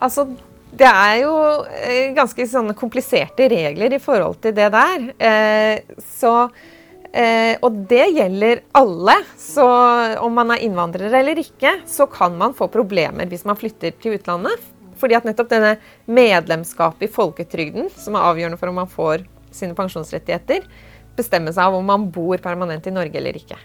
Altså, 0.04 0.26
det 0.70 0.86
er 0.86 1.14
jo 1.24 1.32
eh, 1.66 2.10
ganske 2.14 2.44
sånne 2.46 2.76
kompliserte 2.78 3.48
regler 3.50 3.96
i 3.96 4.02
forhold 4.02 4.38
til 4.44 4.54
det 4.54 4.68
der. 4.74 5.06
Eh, 5.18 5.96
så, 6.16 6.34
eh, 7.10 7.56
og 7.58 7.80
det 7.90 8.04
gjelder 8.14 8.62
alle. 8.78 9.16
Så 9.40 9.66
om 10.22 10.36
man 10.38 10.54
er 10.54 10.62
innvandrer 10.66 11.16
eller 11.20 11.40
ikke, 11.42 11.80
så 11.90 12.06
kan 12.10 12.38
man 12.38 12.54
få 12.56 12.70
problemer 12.70 13.30
hvis 13.30 13.46
man 13.48 13.58
flytter 13.58 13.96
til 13.98 14.18
utlandet. 14.18 14.68
Fordi 15.00 15.16
at 15.16 15.26
nettopp 15.26 15.50
denne 15.50 15.74
medlemskapet 16.06 17.08
i 17.08 17.12
folketrygden, 17.12 17.88
som 17.96 18.14
er 18.14 18.28
avgjørende 18.30 18.60
for 18.60 18.70
om 18.70 18.80
man 18.82 18.90
får 18.90 19.24
sine 19.54 19.74
pensjonsrettigheter, 19.74 20.66
bestemmer 21.16 21.56
seg 21.56 21.66
av 21.66 21.78
om 21.78 21.88
man 21.88 22.06
bor 22.12 22.38
permanent 22.42 22.86
i 22.86 22.94
Norge 22.94 23.18
eller 23.18 23.38
ikke. 23.40 23.58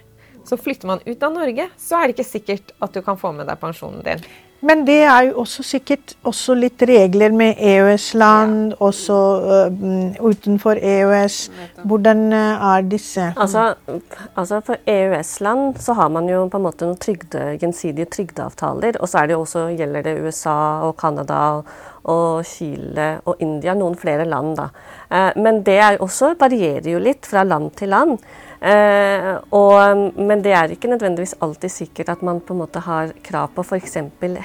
Så 0.46 0.58
flytter 0.58 0.88
man 0.88 1.04
ut 1.06 1.22
av 1.22 1.34
Norge, 1.34 1.68
så 1.78 1.98
er 1.98 2.08
det 2.08 2.16
ikke 2.16 2.28
sikkert 2.28 2.74
at 2.82 2.94
du 2.94 3.02
kan 3.04 3.18
få 3.20 3.32
med 3.36 3.48
deg 3.50 3.60
pensjonen 3.60 4.02
din. 4.06 4.22
Men 4.60 4.86
det 4.86 5.02
er 5.04 5.28
jo 5.28 5.42
også 5.42 5.62
sikkert 5.66 6.14
også 6.26 6.54
litt 6.56 6.82
regler 6.88 7.34
med 7.36 7.58
EØS-land, 7.60 8.54
ja. 8.72 8.78
også 8.80 9.18
uh, 9.68 10.22
utenfor 10.24 10.80
EØS. 10.80 11.36
Hvordan 11.84 12.22
uh, 12.32 12.68
er 12.74 12.86
disse? 12.88 13.28
Altså, 13.36 13.74
altså 14.34 14.62
For 14.64 14.80
EØS-land 14.86 15.80
så 15.82 15.96
har 15.98 16.08
man 16.08 16.30
jo 16.30 16.46
på 16.48 16.60
en 16.60 16.66
måte 16.68 16.88
noen 16.88 17.00
trygde, 17.02 17.44
gjensidige 17.60 18.08
trygdeavtaler. 18.16 18.96
Og 19.00 19.12
så 19.12 19.22
er 19.22 19.28
det 19.28 19.36
jo 19.36 19.44
også, 19.44 19.68
gjelder 19.76 20.08
det 20.08 20.16
USA 20.24 20.56
og 20.88 20.96
Canada 21.00 21.42
og, 21.58 21.76
og 22.12 22.46
Chile 22.46 23.08
og 23.26 23.42
India, 23.42 23.74
noen 23.74 23.96
flere 23.98 24.26
land. 24.28 24.56
da. 24.56 24.68
Eh, 25.10 25.30
men 25.42 25.62
det 25.66 25.80
også 26.00 26.34
varierer 26.38 26.90
jo 26.92 27.02
litt 27.02 27.26
fra 27.26 27.44
land 27.44 27.72
til 27.78 27.92
land. 27.94 28.18
Eh, 28.60 29.32
og, 29.50 30.12
men 30.16 30.42
det 30.42 30.54
er 30.56 30.72
ikke 30.72 30.90
nødvendigvis 30.90 31.36
alltid 31.44 31.70
sikkert 31.70 32.14
at 32.16 32.22
man 32.22 32.40
på 32.40 32.54
en 32.54 32.62
måte 32.64 32.82
har 32.86 33.12
krav 33.22 33.52
på 33.54 33.64
f.eks. 33.66 33.98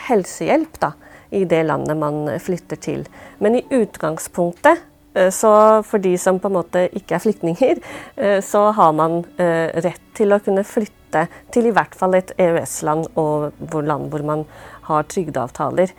helsehjelp 0.07 0.79
da, 0.81 0.93
i 1.31 1.45
det 1.45 1.65
landet 1.65 1.97
man 1.97 2.25
flytter 2.39 2.81
til. 2.81 3.05
Men 3.39 3.59
i 3.59 3.65
utgangspunktet 3.71 4.87
Eh, 5.13 5.27
så 5.27 5.83
for 5.83 5.99
de 5.99 6.15
som 6.15 6.39
på 6.39 6.47
en 6.47 6.55
måte 6.55 6.85
ikke 6.95 7.17
er 7.17 7.23
flyktninger, 7.25 7.81
så 8.39 8.61
har 8.71 8.93
man 8.95 9.17
rett 9.37 10.03
til 10.15 10.31
å 10.31 10.39
kunne 10.39 10.63
flytte 10.63 11.25
til 11.51 11.67
i 11.67 11.73
hvert 11.75 11.95
fall 11.97 12.15
et 12.15 12.31
EØS-land 12.39 13.09
og 13.19 13.51
land 13.83 14.07
hvor 14.11 14.23
man 14.23 14.45
har 14.87 15.07
trygdeavtaler. 15.09 15.93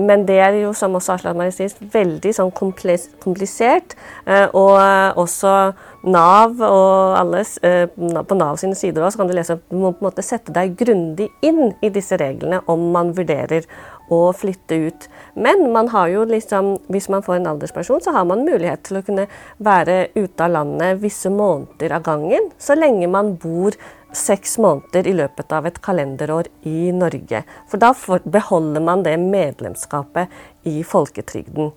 Men 0.00 0.26
det 0.28 0.38
er 0.44 0.58
jo, 0.60 0.72
som 0.76 0.96
også 0.98 1.16
Aslak 1.16 1.36
Marie 1.38 1.54
sier, 1.54 1.72
veldig 1.92 2.32
sånn 2.36 2.52
komplisert. 2.54 3.96
Og 4.56 4.76
også 5.22 5.54
Nav 6.02 6.58
og 6.66 7.14
alle 7.14 7.44
på 8.26 8.38
Nav 8.38 8.58
sine 8.60 8.76
sider 8.78 9.04
også, 9.06 9.20
kan 9.20 9.30
du 9.30 9.36
lese 9.36 9.60
Du 9.70 9.76
må 9.78 9.92
på 9.94 10.02
en 10.02 10.08
måte 10.08 10.24
sette 10.26 10.54
deg 10.54 10.74
grundig 10.78 11.28
inn 11.46 11.70
i 11.80 11.92
disse 11.94 12.18
reglene 12.18 12.60
om 12.70 12.88
man 12.94 13.12
vurderer 13.16 13.68
å 14.12 14.32
flytte 14.36 14.76
ut. 14.88 15.08
Men 15.34 15.64
man 15.72 15.88
har 15.92 16.10
jo 16.12 16.26
liksom, 16.28 16.74
hvis 16.92 17.08
man 17.12 17.24
får 17.24 17.38
en 17.38 17.48
aldersperson, 17.54 18.02
så 18.04 18.12
har 18.16 18.26
man 18.28 18.44
mulighet 18.44 18.84
til 18.88 19.00
å 19.00 19.04
kunne 19.06 19.28
være 19.62 20.10
ute 20.16 20.44
av 20.44 20.52
landet 20.58 21.00
visse 21.02 21.32
måneder 21.32 21.96
av 21.96 22.04
gangen, 22.06 22.50
så 22.60 22.76
lenge 22.76 23.08
man 23.10 23.36
bor 23.40 23.78
seks 24.16 24.58
måneder 24.58 25.06
i 25.08 25.14
løpet 25.16 25.52
av 25.52 25.66
et 25.68 25.80
kalenderår 25.84 26.50
i 26.68 26.92
Norge. 26.94 27.42
For 27.70 27.82
da 27.82 27.92
beholder 28.24 28.84
man 28.84 29.04
det 29.06 29.16
medlemskapet 29.20 30.32
i 30.68 30.82
folketrygden. 30.86 31.72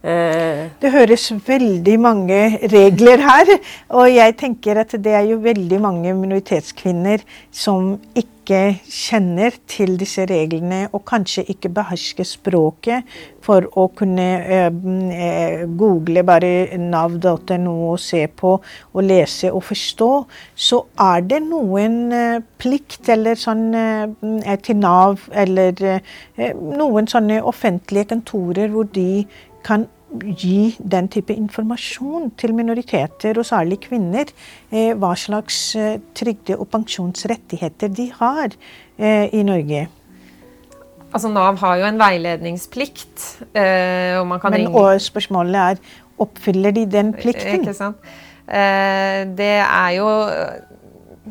Det 0.00 0.90
høres 0.94 1.26
veldig 1.44 1.96
mange 2.00 2.38
regler 2.72 3.20
her, 3.20 3.50
og 3.92 4.06
jeg 4.08 4.36
tenker 4.40 4.80
at 4.80 4.94
det 4.96 5.12
er 5.12 5.26
jo 5.28 5.42
veldig 5.44 5.80
mange 5.84 6.14
minoritetskvinner 6.16 7.20
som 7.52 7.98
ikke 8.16 8.80
kjenner 8.88 9.54
til 9.68 9.98
disse 10.00 10.24
reglene, 10.26 10.86
og 10.96 11.04
kanskje 11.04 11.44
ikke 11.52 11.68
behersker 11.76 12.24
språket 12.24 13.12
for 13.44 13.66
å 13.78 13.86
kunne 13.96 14.26
eh, 14.40 14.70
eh 14.70 15.66
google 15.80 16.24
bare 16.26 16.78
nav.no 16.78 17.74
og 17.92 18.00
se 18.00 18.24
på 18.26 18.52
og 18.58 19.04
lese 19.04 19.52
og 19.52 19.62
forstå. 19.68 20.10
Så 20.54 20.82
er 21.00 21.20
det 21.28 21.42
noen 21.46 22.00
eh, 22.12 22.40
plikt 22.58 23.08
eller 23.08 23.38
sånn 23.40 23.68
eh, 23.74 24.56
til 24.64 24.80
Nav 24.80 25.28
eller 25.32 25.84
eh, 25.94 26.52
noen 26.54 27.08
sånne 27.10 27.40
offentlige 27.42 28.10
kontorer 28.14 28.72
hvor 28.72 28.90
de 28.94 29.24
kan 29.64 29.88
gi 30.10 30.74
den 30.78 31.08
type 31.10 31.34
informasjon 31.34 32.32
til 32.38 32.54
minoriteter, 32.56 33.38
og 33.38 33.46
særlig 33.46 33.80
kvinner, 33.84 34.30
eh, 34.72 34.92
hva 34.98 35.12
slags 35.18 35.76
eh, 35.78 36.00
trygde- 36.14 36.58
og 36.58 36.68
pensjonsrettigheter 36.72 37.92
de 37.94 38.10
har 38.18 38.50
eh, 38.98 39.28
i 39.32 39.42
Norge. 39.46 39.86
Altså 41.10 41.30
Nav 41.30 41.58
har 41.58 41.78
jo 41.78 41.86
en 41.88 41.98
veiledningsplikt. 41.98 43.42
og 43.50 44.26
man 44.26 44.40
kan 44.40 44.52
Men 44.52 44.68
ringe 44.68 45.00
spørsmålet 45.00 45.56
er 45.56 45.76
oppfyller 46.18 46.70
de 46.70 46.84
den 46.86 47.12
plikten? 47.12 47.64
Ikke 47.64 47.74
sant. 47.74 47.96
det 48.46 49.56
er 49.58 49.90
jo 49.96 50.06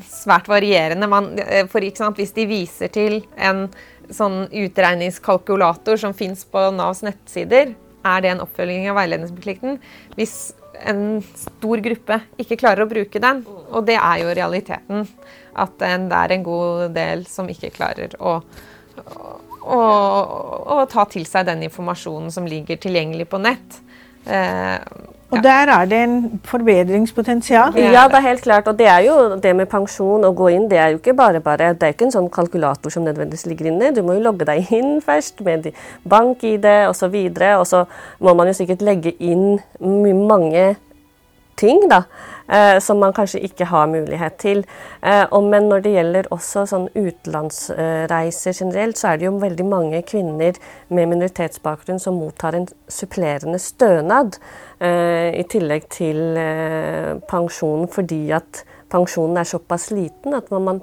svært 0.03 0.47
varierende. 0.47 1.07
Man, 1.07 1.39
for 1.69 1.79
Hvis 2.11 2.31
de 2.31 2.45
viser 2.45 2.87
til 2.87 3.23
en 3.37 3.69
sånn 4.11 4.49
utregningskalkulator 4.51 5.95
som 5.95 6.13
fins 6.13 6.43
på 6.43 6.71
Navs 6.75 7.01
nettsider, 7.01 7.73
er 8.09 8.23
det 8.23 8.33
en 8.33 8.43
oppfølging 8.45 8.89
av 8.91 8.97
veiledningsplikten 8.99 9.79
hvis 10.17 10.37
en 10.87 11.19
stor 11.35 11.81
gruppe 11.83 12.19
ikke 12.39 12.57
klarer 12.61 12.85
å 12.85 12.89
bruke 12.89 13.21
den. 13.21 13.43
Og 13.73 13.85
det 13.87 13.97
er 13.99 14.21
jo 14.21 14.35
realiteten. 14.37 15.07
At 15.59 15.75
det 15.81 16.15
er 16.15 16.33
en 16.35 16.45
god 16.45 16.93
del 16.95 17.25
som 17.27 17.49
ikke 17.51 17.73
klarer 17.75 18.13
å, 18.21 18.37
å, 19.59 19.79
å 19.79 20.79
ta 20.91 21.05
til 21.11 21.27
seg 21.27 21.49
den 21.49 21.65
informasjonen 21.67 22.31
som 22.31 22.47
ligger 22.47 22.79
tilgjengelig 22.79 23.27
på 23.31 23.41
nett. 23.43 23.81
Eh, 24.29 24.77
og 25.29 25.43
der 25.43 25.69
er 25.69 25.85
det 25.85 25.97
en 26.03 26.41
forbedringspotensial? 26.45 27.75
Ja, 27.77 28.07
det 28.09 28.17
er 28.17 28.25
helt 28.25 28.41
klart. 28.41 28.67
Og 28.67 28.79
det 28.79 28.87
er 28.87 29.03
jo 29.05 29.15
det 29.43 29.53
med 29.55 29.69
pensjon 29.69 30.25
å 30.25 30.33
gå 30.33 30.49
inn, 30.55 30.65
det 30.71 30.79
er 30.81 30.93
jo 30.93 30.99
ikke 31.01 31.13
bare 31.17 31.41
bare 31.43 31.73
Det 31.77 31.85
er 31.85 31.93
ikke 31.93 32.07
en 32.07 32.15
sånn 32.17 32.31
kalkulator 32.33 32.93
som 32.93 33.05
nødvendigvis 33.05 33.45
ligger 33.45 33.69
inne. 33.69 33.93
Du 33.93 34.01
må 34.03 34.17
jo 34.17 34.25
logge 34.25 34.47
deg 34.49 34.71
inn 34.73 34.99
først 35.05 35.43
med 35.45 35.69
bank-ID 36.09 36.65
osv. 36.89 37.15
Og 37.59 37.65
så 37.69 37.85
må 38.19 38.33
man 38.33 38.49
jo 38.49 38.57
sikkert 38.57 38.81
legge 38.85 39.13
inn 39.19 39.59
mange 39.79 40.75
ting, 41.59 41.85
da. 41.91 42.03
Eh, 42.49 42.79
som 42.81 42.97
man 42.97 43.13
kanskje 43.13 43.43
ikke 43.45 43.67
har 43.69 43.89
mulighet 43.91 44.39
til. 44.41 44.63
Eh, 45.05 45.25
og, 45.31 45.43
men 45.51 45.67
når 45.69 45.83
det 45.85 45.91
gjelder 45.93 46.29
også 46.33 46.63
sånn 46.71 46.87
utenlandsreiser 46.95 48.55
generelt, 48.57 48.97
så 48.97 49.11
er 49.11 49.19
det 49.19 49.27
jo 49.27 49.35
veldig 49.43 49.67
mange 49.69 50.01
kvinner 50.09 50.57
med 50.89 51.11
minoritetsbakgrunn 51.11 52.01
som 52.01 52.17
mottar 52.17 52.57
en 52.57 52.65
supplerende 52.89 53.61
stønad 53.61 54.39
i 54.79 55.43
tillegg 55.51 55.89
til 55.91 56.37
eh, 56.39 57.17
pensjonen, 57.27 57.89
fordi 57.91 58.21
at 58.35 58.63
pensjonen 58.89 59.37
er 59.41 59.47
såpass 59.47 59.89
liten 59.91 60.35
at 60.37 60.49
man, 60.51 60.81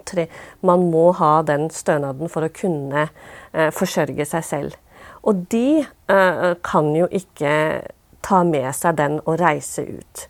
man 0.60 0.86
må 0.92 1.10
ha 1.18 1.40
den 1.46 1.68
stønaden 1.72 2.30
for 2.32 2.46
å 2.46 2.52
kunne 2.54 3.08
eh, 3.08 3.70
forsørge 3.74 4.28
seg 4.28 4.46
selv. 4.46 4.78
Og 5.26 5.46
de 5.50 5.82
eh, 5.82 6.52
kan 6.66 6.92
jo 6.94 7.08
ikke 7.10 7.52
ta 8.26 8.42
med 8.46 8.68
seg 8.76 8.98
den 9.00 9.20
og 9.24 9.38
reise 9.40 9.86
ut. 9.86 10.26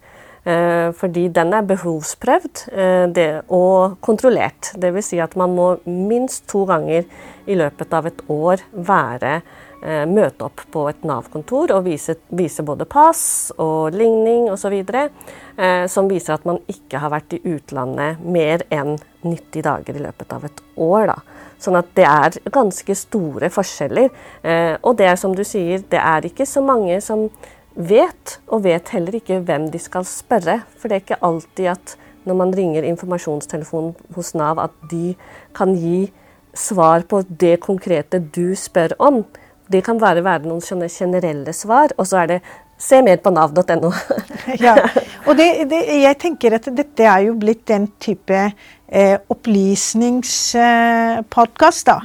Eh, 0.46 0.92
fordi 0.94 1.26
den 1.34 1.52
er 1.58 1.66
behovsprøvd 1.66 2.60
eh, 2.70 3.38
og 3.50 3.96
kontrollert. 4.04 4.72
Dvs. 4.78 5.10
Si 5.10 5.18
at 5.18 5.34
man 5.36 5.56
må 5.56 5.72
minst 5.84 6.46
to 6.52 6.62
ganger 6.70 7.02
i 7.46 7.56
løpet 7.58 7.96
av 7.96 8.06
et 8.06 8.22
år 8.30 8.62
være 8.72 9.40
eh, 9.40 9.64
møte 10.10 10.46
opp 10.48 10.64
på 10.74 10.80
et 10.90 11.04
Nav-kontor 11.06 11.70
og 11.76 11.84
vise, 11.86 12.16
vise, 12.34 12.64
både 12.66 12.88
pass 12.90 13.52
og 13.62 13.94
ligning 13.94 14.48
osv. 14.50 14.74
Som 15.92 16.08
viser 16.10 16.34
at 16.34 16.46
man 16.48 16.58
ikke 16.66 16.98
har 16.98 17.12
vært 17.14 17.36
i 17.36 17.42
utlandet 17.46 18.22
mer 18.26 18.64
enn 18.74 18.96
90 19.22 19.62
dager 19.62 19.98
i 19.98 20.02
løpet 20.02 20.32
av 20.34 20.48
et 20.48 20.62
år. 20.74 21.12
Da. 21.12 21.46
Sånn 21.62 21.78
at 21.78 21.92
det 21.94 22.08
er 22.08 22.40
ganske 22.52 22.98
store 22.98 23.52
forskjeller. 23.54 24.10
Og 24.82 24.98
det 24.98 25.06
er 25.12 25.20
som 25.20 25.36
du 25.38 25.44
sier, 25.46 25.86
det 25.86 26.02
er 26.02 26.26
ikke 26.26 26.48
så 26.50 26.64
mange 26.66 26.98
som 27.04 27.28
vet, 27.76 28.38
og 28.48 28.64
vet 28.66 28.90
heller 28.94 29.20
ikke 29.20 29.40
hvem 29.46 29.70
de 29.70 29.80
skal 29.82 30.06
spørre. 30.08 30.60
For 30.80 30.88
det 30.88 30.98
er 30.98 31.06
ikke 31.06 31.22
alltid 31.30 31.72
at 31.76 31.96
når 32.26 32.38
man 32.42 32.54
ringer 32.58 32.86
informasjonstelefonen 32.88 33.92
hos 34.16 34.34
Nav, 34.34 34.58
at 34.58 34.74
de 34.90 35.14
kan 35.54 35.76
gi 35.78 36.08
svar 36.56 37.04
på 37.06 37.20
det 37.28 37.60
konkrete 37.62 38.18
du 38.34 38.56
spør 38.58 38.96
om. 38.98 39.20
Det 39.72 39.82
kan 39.86 39.98
bare 39.98 40.22
være 40.24 40.46
noen 40.46 40.86
generelle 40.88 41.52
svar, 41.56 41.94
og 41.98 42.06
så 42.06 42.22
er 42.22 42.32
det 42.36 42.40
se 42.78 43.00
mer 43.02 43.20
på 43.24 43.32
nav.no. 43.32 43.92
ja, 44.66 44.76
og 45.26 45.36
det, 45.38 45.48
det, 45.70 45.82
jeg 46.02 46.18
tenker 46.22 46.58
at 46.58 46.68
dette 46.76 47.06
er 47.08 47.26
jo 47.28 47.36
blitt 47.40 47.66
den 47.70 47.88
type 48.02 48.50
eh, 48.88 49.18
opplysningspodkast, 49.28 51.86
da. 51.86 52.00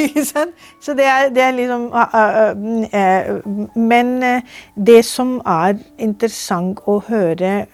Så 0.80 0.96
det 0.96 1.04
er, 1.04 1.28
det 1.28 1.42
er 1.44 1.52
liksom 1.52 1.92
uh, 1.92 2.14
uh, 2.14 2.56
uh, 2.88 3.44
Men 3.76 4.40
det 4.74 5.04
som 5.04 5.42
er 5.44 5.76
interessant 6.00 6.80
å 6.88 7.04
høre, 7.04 7.68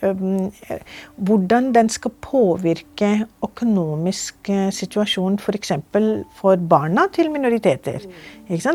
hvordan 1.16 1.74
den 1.74 1.88
skal 1.92 2.10
påvirke 2.22 3.26
økonomisk 3.44 4.34
situasjon 4.74 5.34
f.eks. 5.38 5.72
For, 5.92 6.24
for 6.40 6.56
barna 6.56 7.06
til 7.14 7.30
minoriteter. 7.30 8.00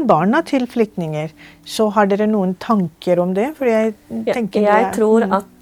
Barna 0.08 0.42
til 0.48 0.68
flyktninger. 0.68 1.30
Så 1.68 1.90
har 1.96 2.06
dere 2.10 2.28
noen 2.30 2.56
tanker 2.60 3.20
om 3.22 3.34
det? 3.36 3.54
jeg, 3.62 3.94
ja, 4.26 4.34
jeg 4.64 4.94
tror 4.96 5.26
mm. 5.28 5.34
at 5.36 5.62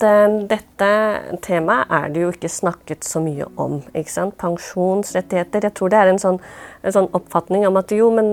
dette 0.50 0.91
temaet 1.45 1.86
er 1.89 2.08
det 2.13 2.22
jo 2.24 2.30
ikke 2.34 2.50
snakket 2.52 3.06
så 3.06 3.19
mye 3.24 3.45
om 3.60 3.82
ikke 3.82 3.82
sant? 3.82 3.98
Pensjonsrettigheter. 4.39 5.67
Jeg 5.67 5.75
tror 5.77 5.91
det 5.91 5.99
er 5.99 6.12
en 6.12 6.21
sånn, 6.21 6.39
en 6.83 6.95
sånn, 6.95 7.09
oppfatning 7.17 7.67
om 7.67 7.79
at 7.81 7.91
jo, 7.91 8.09
men 8.15 8.29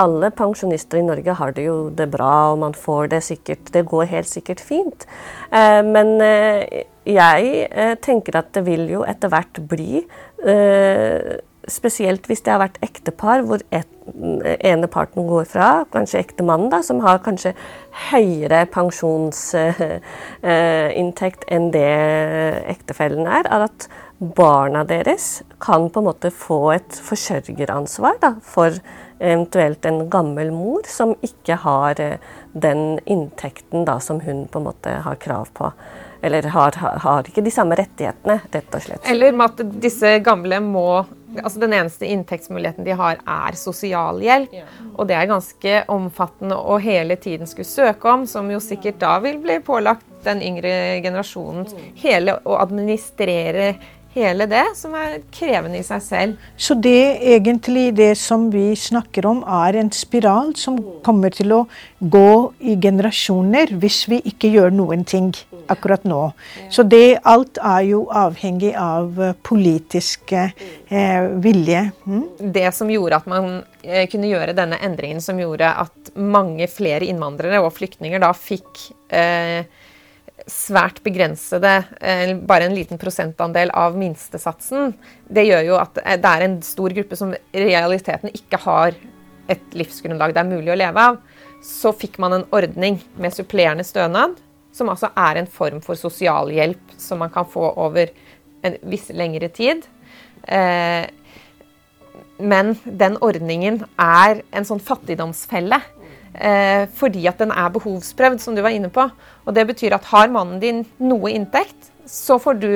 alle 0.00 0.32
pensjonister 0.34 1.00
i 1.00 1.06
Norge 1.06 1.36
har 1.40 1.54
det 1.56 1.68
jo 1.68 1.78
det 1.90 2.08
bra, 2.12 2.52
og 2.52 2.60
man 2.64 2.74
får 2.74 3.12
det 3.14 3.22
sikkert 3.24 3.72
Det 3.74 3.84
går 3.90 4.04
helt 4.10 4.28
sikkert 4.28 4.60
fint. 4.60 5.06
Eh, 5.50 5.82
men 5.84 6.20
eh, 6.22 6.84
jeg 7.04 7.68
eh, 7.70 7.96
tenker 8.00 8.40
at 8.40 8.54
det 8.56 8.64
vil 8.66 8.88
jo 8.88 9.04
etter 9.04 9.28
hvert 9.32 9.60
bli 9.68 10.04
eh, 10.46 11.36
Spesielt 11.64 12.26
hvis 12.28 12.42
det 12.44 12.52
har 12.52 12.60
vært 12.60 12.76
ektepar 12.84 13.40
hvor 13.48 13.62
et, 13.72 13.88
ene 14.60 14.84
parten 14.92 15.24
går 15.24 15.48
fra, 15.48 15.88
kanskje 15.94 16.20
ektemannen, 16.20 16.68
som 16.84 17.00
har 17.00 17.24
kanskje 17.24 17.56
høyere 18.10 18.68
pensjonsinntekt 18.68 21.48
enn 21.48 21.72
det 21.72 21.88
ektefellen 22.68 23.24
er 23.24 23.48
at 23.48 23.88
barna 24.24 24.84
deres 24.84 25.42
kan 25.60 25.90
på 25.90 26.00
en 26.00 26.08
måte 26.08 26.30
få 26.30 26.60
et 26.74 27.00
forsørgeransvar 27.04 28.20
da, 28.22 28.34
for 28.42 28.76
eventuelt 29.18 29.84
en 29.86 30.04
gammel 30.10 30.50
mor 30.54 30.86
som 30.90 31.14
ikke 31.24 31.58
har 31.64 32.00
eh, 32.02 32.16
den 32.52 32.98
inntekten 33.04 33.86
da 33.88 33.98
som 34.00 34.20
hun 34.20 34.46
på 34.48 34.60
en 34.60 34.68
måte 34.68 34.96
har 35.06 35.20
krav 35.22 35.50
på. 35.54 35.70
Eller 36.24 36.48
har, 36.54 36.76
har 37.04 37.28
ikke 37.28 37.44
de 37.44 37.52
samme 37.52 37.76
rettighetene, 37.76 38.38
rett 38.52 38.76
og 38.76 38.82
slett. 38.86 39.04
Eller 39.10 39.34
med 39.36 39.52
at 39.52 39.76
disse 39.84 40.18
gamle 40.24 40.60
må 40.64 40.88
altså 41.42 41.60
Den 41.60 41.72
eneste 41.72 42.06
inntektsmuligheten 42.06 42.84
de 42.86 42.94
har, 42.94 43.18
er 43.26 43.56
sosialhjelp. 43.58 44.52
Og 44.94 45.08
det 45.08 45.16
er 45.18 45.30
ganske 45.30 45.80
omfattende 45.90 46.54
å 46.54 46.76
hele 46.78 47.16
tiden 47.18 47.48
skulle 47.50 47.66
søke 47.66 48.10
om, 48.10 48.26
som 48.30 48.50
jo 48.52 48.60
sikkert 48.62 49.00
da 49.02 49.16
vil 49.24 49.40
bli 49.42 49.58
pålagt 49.64 50.06
den 50.24 50.42
yngre 50.44 51.00
generasjonen 51.04 51.66
hele 52.00 52.38
å 52.48 52.56
administrere 52.62 53.74
hele 54.14 54.46
det, 54.50 54.64
som 54.78 54.94
er 54.98 55.18
krevende 55.34 55.80
i 55.80 55.86
seg 55.86 56.02
selv. 56.04 56.48
Så 56.56 56.76
det 56.78 57.18
egentlig 57.34 57.88
det 57.98 58.12
som 58.20 58.46
vi 58.52 58.70
snakker 58.78 59.26
om, 59.28 59.42
er 59.64 59.80
en 59.80 59.90
spiral 59.94 60.54
som 60.58 60.78
kommer 61.06 61.34
til 61.34 61.54
å 61.56 61.64
gå 61.98 62.30
i 62.60 62.76
generasjoner 62.80 63.74
hvis 63.80 64.04
vi 64.12 64.20
ikke 64.30 64.52
gjør 64.54 64.74
noen 64.74 65.04
ting 65.08 65.32
akkurat 65.72 66.04
nå. 66.04 66.20
Så 66.72 66.84
det 66.86 67.20
alt 67.24 67.58
er 67.58 67.84
jo 67.88 68.04
avhengig 68.12 68.74
av 68.78 69.16
politisk 69.46 70.34
eh, 70.36 71.28
vilje. 71.44 71.86
Mm? 72.04 72.24
Det 72.54 72.66
som 72.76 72.90
gjorde 72.92 73.22
at 73.22 73.30
man 73.30 73.54
eh, 73.82 74.04
kunne 74.12 74.30
gjøre 74.30 74.56
denne 74.56 74.80
endringen, 74.84 75.22
som 75.24 75.40
gjorde 75.40 75.72
at 75.84 76.12
mange 76.14 76.68
flere 76.70 77.08
innvandrere 77.08 77.62
og 77.64 77.72
flyktninger 77.78 78.22
da 78.22 78.34
fikk 78.36 78.90
eh, 79.08 79.64
svært 80.50 81.00
begrensede, 81.04 81.72
eh, 82.00 82.34
bare 82.36 82.68
en 82.68 82.74
liten 82.76 83.00
prosentandel 83.00 83.70
av 83.72 83.96
minstesatsen, 83.96 84.92
det 85.28 85.46
gjør 85.48 85.64
jo 85.70 85.78
at 85.80 85.94
det 85.94 86.30
er 86.30 86.44
en 86.44 86.60
stor 86.62 86.92
gruppe 86.96 87.16
som 87.16 87.32
i 87.34 87.64
realiteten 87.64 88.32
ikke 88.34 88.60
har 88.66 88.94
et 89.48 89.76
livsgrunnlag 89.76 90.34
det 90.34 90.42
er 90.42 90.50
mulig 90.50 90.72
å 90.72 90.78
leve 90.78 91.08
av. 91.10 91.18
Så 91.64 91.92
fikk 91.96 92.18
man 92.20 92.36
en 92.36 92.46
ordning 92.52 93.00
med 93.20 93.34
supplerende 93.34 93.84
stønad, 93.84 94.36
som 94.74 94.90
altså 94.90 95.10
er 95.16 95.40
en 95.40 95.50
form 95.50 95.80
for 95.84 95.98
sosialhjelp 95.98 96.96
som 96.98 97.20
man 97.22 97.32
kan 97.32 97.46
få 97.48 97.70
over 97.80 98.10
en 98.64 98.78
viss 98.90 99.10
lengre 99.14 99.48
tid. 99.54 99.84
Eh, 100.48 101.06
men 102.42 102.74
den 102.84 103.16
ordningen 103.22 103.84
er 104.00 104.42
en 104.50 104.66
sånn 104.66 104.82
fattigdomsfelle 104.82 105.78
Eh, 106.34 106.84
fordi 106.98 107.24
at 107.30 107.38
den 107.38 107.54
er 107.54 107.70
behovsprøvd, 107.74 108.42
som 108.42 108.56
du 108.56 108.62
var 108.64 108.74
inne 108.74 108.90
på. 108.92 109.06
Og 109.46 109.54
det 109.54 109.66
betyr 109.70 109.94
at 109.94 110.10
har 110.10 110.32
mannen 110.34 110.60
din 110.62 110.84
noe 110.98 111.30
inntekt, 111.30 111.92
så 112.06 112.40
får 112.42 112.60
du 112.60 112.70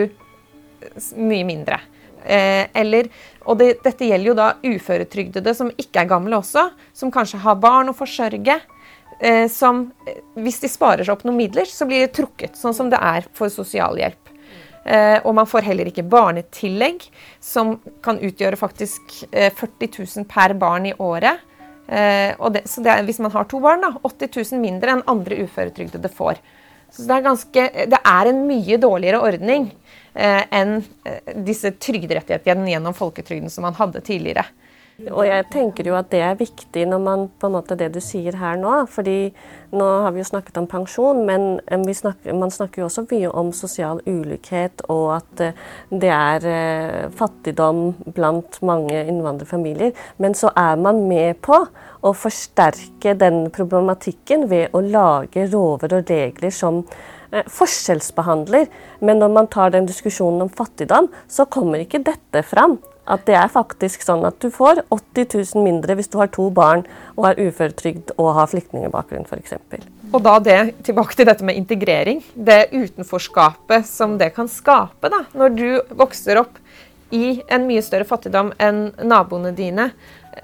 mye 1.18 1.46
mindre. 1.46 1.80
Eh, 2.22 2.66
eller, 2.76 3.08
og 3.46 3.58
det, 3.58 3.78
dette 3.84 4.06
gjelder 4.06 4.30
jo 4.30 4.38
da 4.38 4.48
uføretrygdede 4.62 5.54
som 5.56 5.72
ikke 5.74 6.04
er 6.04 6.10
gamle 6.10 6.38
også, 6.38 6.68
som 6.94 7.12
kanskje 7.14 7.42
har 7.42 7.58
barn 7.62 7.90
å 7.90 7.96
forsørge. 7.96 8.60
Eh, 9.20 9.48
som, 9.48 9.92
eh, 10.06 10.20
hvis 10.38 10.60
de 10.62 10.70
sparer 10.70 11.02
seg 11.04 11.16
opp 11.16 11.24
noen 11.26 11.40
midler, 11.40 11.66
så 11.66 11.86
blir 11.88 12.06
det 12.06 12.14
trukket, 12.14 12.54
sånn 12.54 12.74
som 12.74 12.90
det 12.90 13.00
er 13.02 13.26
for 13.34 13.50
sosialhjelp. 13.50 14.30
Eh, 14.86 15.18
og 15.24 15.34
man 15.34 15.46
får 15.46 15.66
heller 15.66 15.90
ikke 15.90 16.06
barnetillegg, 16.06 17.02
som 17.40 17.80
kan 18.02 18.20
utgjøre 18.22 18.56
faktisk 18.56 19.26
40 19.32 19.90
000 19.98 20.24
per 20.30 20.54
barn 20.54 20.86
i 20.86 20.94
året. 20.94 21.42
Eh, 21.88 22.48
det, 22.52 22.62
så 22.68 22.84
det 22.84 22.92
er, 22.92 23.04
hvis 23.08 23.20
man 23.24 23.32
har 23.32 23.48
to 23.48 23.60
barn, 23.64 23.84
da, 23.84 23.94
80 24.04 24.52
000 24.52 24.62
mindre 24.62 24.94
enn 24.94 25.04
andre 25.08 25.40
uføretrygdede 25.46 26.10
får. 26.12 26.40
Så 26.92 27.04
det 27.08 27.16
er, 27.16 27.24
ganske, 27.24 27.64
det 27.92 28.00
er 28.00 28.30
en 28.30 28.44
mye 28.48 28.78
dårligere 28.80 29.20
ordning 29.24 29.70
eh, 30.14 30.44
enn 30.56 30.78
eh, 31.08 31.34
disse 31.44 31.74
trygderettighetene 31.76 32.70
gjennom 32.72 32.96
folketrygden 32.96 33.52
som 33.52 33.66
man 33.68 33.76
hadde 33.76 34.04
tidligere. 34.04 34.46
Og 34.98 35.20
jeg 35.22 35.44
tenker 35.52 35.86
jo 35.86 35.94
at 35.94 36.08
det 36.10 36.18
er 36.26 36.38
viktig 36.38 36.82
når 36.90 36.98
man 36.98 37.20
på 37.38 37.46
en 37.46 37.52
måte 37.54 37.76
det 37.78 37.92
du 37.94 38.00
sier 38.02 38.34
her 38.34 38.56
nå. 38.58 38.72
fordi 38.90 39.30
nå 39.70 39.84
har 40.02 40.10
vi 40.10 40.18
jo 40.18 40.26
snakket 40.26 40.58
om 40.58 40.66
pensjon, 40.66 41.20
men 41.28 41.60
snakker, 41.94 42.34
man 42.34 42.50
snakker 42.50 42.82
jo 42.82 42.88
også 42.88 43.04
mye 43.06 43.30
om 43.30 43.52
sosial 43.54 44.00
ulikhet 44.08 44.82
og 44.90 45.20
at 45.20 45.44
eh, 45.44 45.60
det 45.92 46.10
er 46.10 46.48
eh, 46.50 47.06
fattigdom 47.14 47.94
blant 48.16 48.58
mange 48.66 49.04
innvandrerfamilier. 49.04 49.94
Men 50.18 50.34
så 50.34 50.50
er 50.56 50.74
man 50.82 51.04
med 51.06 51.38
på 51.46 51.60
å 52.02 52.14
forsterke 52.16 53.14
den 53.14 53.52
problematikken 53.54 54.48
ved 54.50 54.74
å 54.74 54.82
lage 54.82 55.46
lover 55.52 56.00
og 56.00 56.10
regler 56.10 56.50
som 56.50 56.82
eh, 57.30 57.46
forskjellsbehandler. 57.46 58.66
Men 58.98 59.22
når 59.22 59.34
man 59.36 59.52
tar 59.52 59.76
den 59.76 59.86
diskusjonen 59.86 60.48
om 60.48 60.50
fattigdom, 60.50 61.12
så 61.30 61.46
kommer 61.46 61.86
ikke 61.86 62.02
dette 62.02 62.42
fram. 62.42 62.80
At 63.08 63.24
det 63.28 63.36
er 63.40 63.48
faktisk 63.52 64.04
sånn 64.04 64.26
at 64.28 64.36
du 64.42 64.50
får 64.52 64.82
80 64.92 65.54
000 65.56 65.64
mindre 65.64 65.96
hvis 65.96 66.10
du 66.12 66.18
har 66.20 66.28
to 66.34 66.50
barn 66.54 66.84
og 67.16 67.30
er 67.30 67.40
uføretrygd 67.48 68.12
og 68.18 68.34
har 68.36 68.50
flyktningbakgrunn 68.52 69.24
f.eks. 69.24 69.56
Og 70.12 70.20
da 70.24 70.36
det, 70.40 70.58
tilbake 70.84 71.16
til 71.16 71.28
dette 71.28 71.44
med 71.44 71.56
integrering. 71.60 72.22
Det 72.34 72.68
utenforskapet 72.72 73.88
som 73.88 74.16
det 74.20 74.30
kan 74.36 74.48
skape 74.52 75.10
da, 75.12 75.24
når 75.36 75.56
du 75.56 75.66
vokser 75.96 76.40
opp 76.40 76.60
i 77.14 77.38
en 77.48 77.64
mye 77.68 77.82
større 77.84 78.04
fattigdom 78.08 78.52
enn 78.60 78.90
naboene 79.08 79.54
dine, 79.56 79.90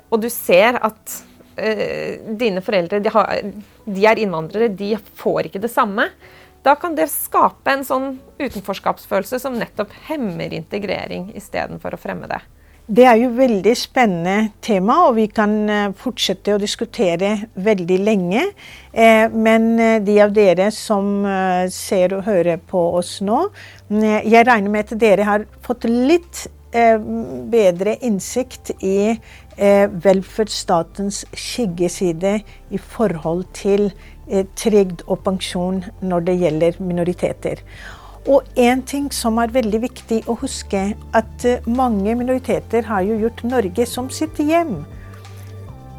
og 0.08 0.22
du 0.24 0.30
ser 0.32 0.78
at 0.80 1.16
uh, 1.60 2.14
dine 2.40 2.64
foreldre 2.64 3.00
de, 3.04 3.12
har, 3.12 3.44
de 3.84 4.06
er 4.08 4.22
innvandrere, 4.24 4.72
de 4.72 4.94
får 5.20 5.50
ikke 5.50 5.62
det 5.64 5.72
samme. 5.72 6.08
Da 6.64 6.74
kan 6.80 6.94
det 6.96 7.10
skape 7.12 7.74
en 7.74 7.84
sånn 7.84 8.06
utenforskapsfølelse 8.40 9.40
som 9.42 9.58
nettopp 9.60 9.92
hemmer 10.08 10.52
integrering 10.56 11.28
istedenfor 11.36 11.92
å 11.92 12.00
fremme 12.00 12.30
det. 12.30 12.40
Det 12.84 13.04
er 13.08 13.16
jo 13.16 13.30
veldig 13.32 13.72
spennende 13.80 14.50
tema, 14.64 14.98
og 15.06 15.14
vi 15.16 15.24
kan 15.32 15.52
eh, 15.72 15.92
fortsette 15.96 16.52
å 16.52 16.60
diskutere 16.60 17.30
veldig 17.56 17.96
lenge. 18.04 18.42
Eh, 18.92 19.24
men 19.32 19.70
eh, 19.80 20.00
de 20.04 20.18
av 20.20 20.34
dere 20.36 20.70
som 20.72 21.24
ser 21.72 22.12
og 22.16 22.26
hører 22.28 22.60
på 22.60 22.82
oss 22.98 23.18
nå, 23.24 23.46
jeg 23.88 24.44
regner 24.44 24.72
med 24.72 24.84
at 24.84 25.00
dere 25.00 25.24
har 25.28 25.48
fått 25.64 25.88
litt 25.88 26.46
bedre 26.74 27.92
innsikt 28.02 28.72
i 28.82 29.14
velferdsstatens 29.56 31.24
skyggeside 31.32 32.40
i 32.70 32.78
forhold 32.78 33.44
til 33.54 33.92
trygd 34.58 35.04
og 35.06 35.20
pensjon 35.26 35.82
når 36.02 36.26
det 36.26 36.38
gjelder 36.40 36.80
minoriteter. 36.82 37.62
Og 38.24 38.46
en 38.56 38.80
ting 38.88 39.10
som 39.12 39.36
er 39.42 39.52
veldig 39.52 39.82
viktig 39.82 40.22
å 40.32 40.36
huske, 40.40 40.84
at 41.12 41.44
eh, 41.44 41.66
mange 41.68 42.14
minoriteter 42.16 42.86
har 42.88 43.04
jo 43.04 43.18
gjort 43.20 43.42
Norge 43.44 43.84
som 43.88 44.08
sitt 44.08 44.40
hjem. 44.40 44.78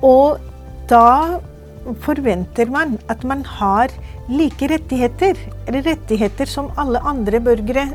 Og 0.01 0.41
da 0.89 1.37
forventer 2.01 2.71
man 2.73 2.95
at 3.13 3.21
man 3.29 3.43
har 3.45 3.93
like 4.25 4.71
rettigheter, 4.71 5.37
eller 5.67 5.85
rettigheter 5.85 6.49
som 6.49 6.71
alle 6.81 7.01
andre 7.05 7.43
borgere 7.45 7.91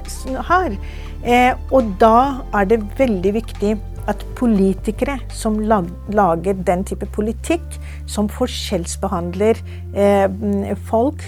har. 0.46 0.78
Eh, 1.26 1.50
og 1.74 1.90
da 1.98 2.46
er 2.54 2.70
det 2.70 2.84
veldig 3.00 3.34
viktig 3.34 3.74
at 4.08 4.24
politikere 4.38 5.18
som 5.28 5.58
lager 5.60 6.52
den 6.66 6.84
type 6.84 7.06
politikk, 7.12 7.80
som 8.06 8.28
forskjellsbehandler 8.32 9.60
eh, 9.94 10.76
folk 10.88 11.24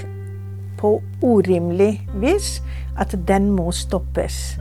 på 0.80 0.96
urimelig 1.22 1.94
vis, 2.14 2.56
at 2.98 3.14
den 3.28 3.50
må 3.54 3.70
stoppes. 3.72 4.58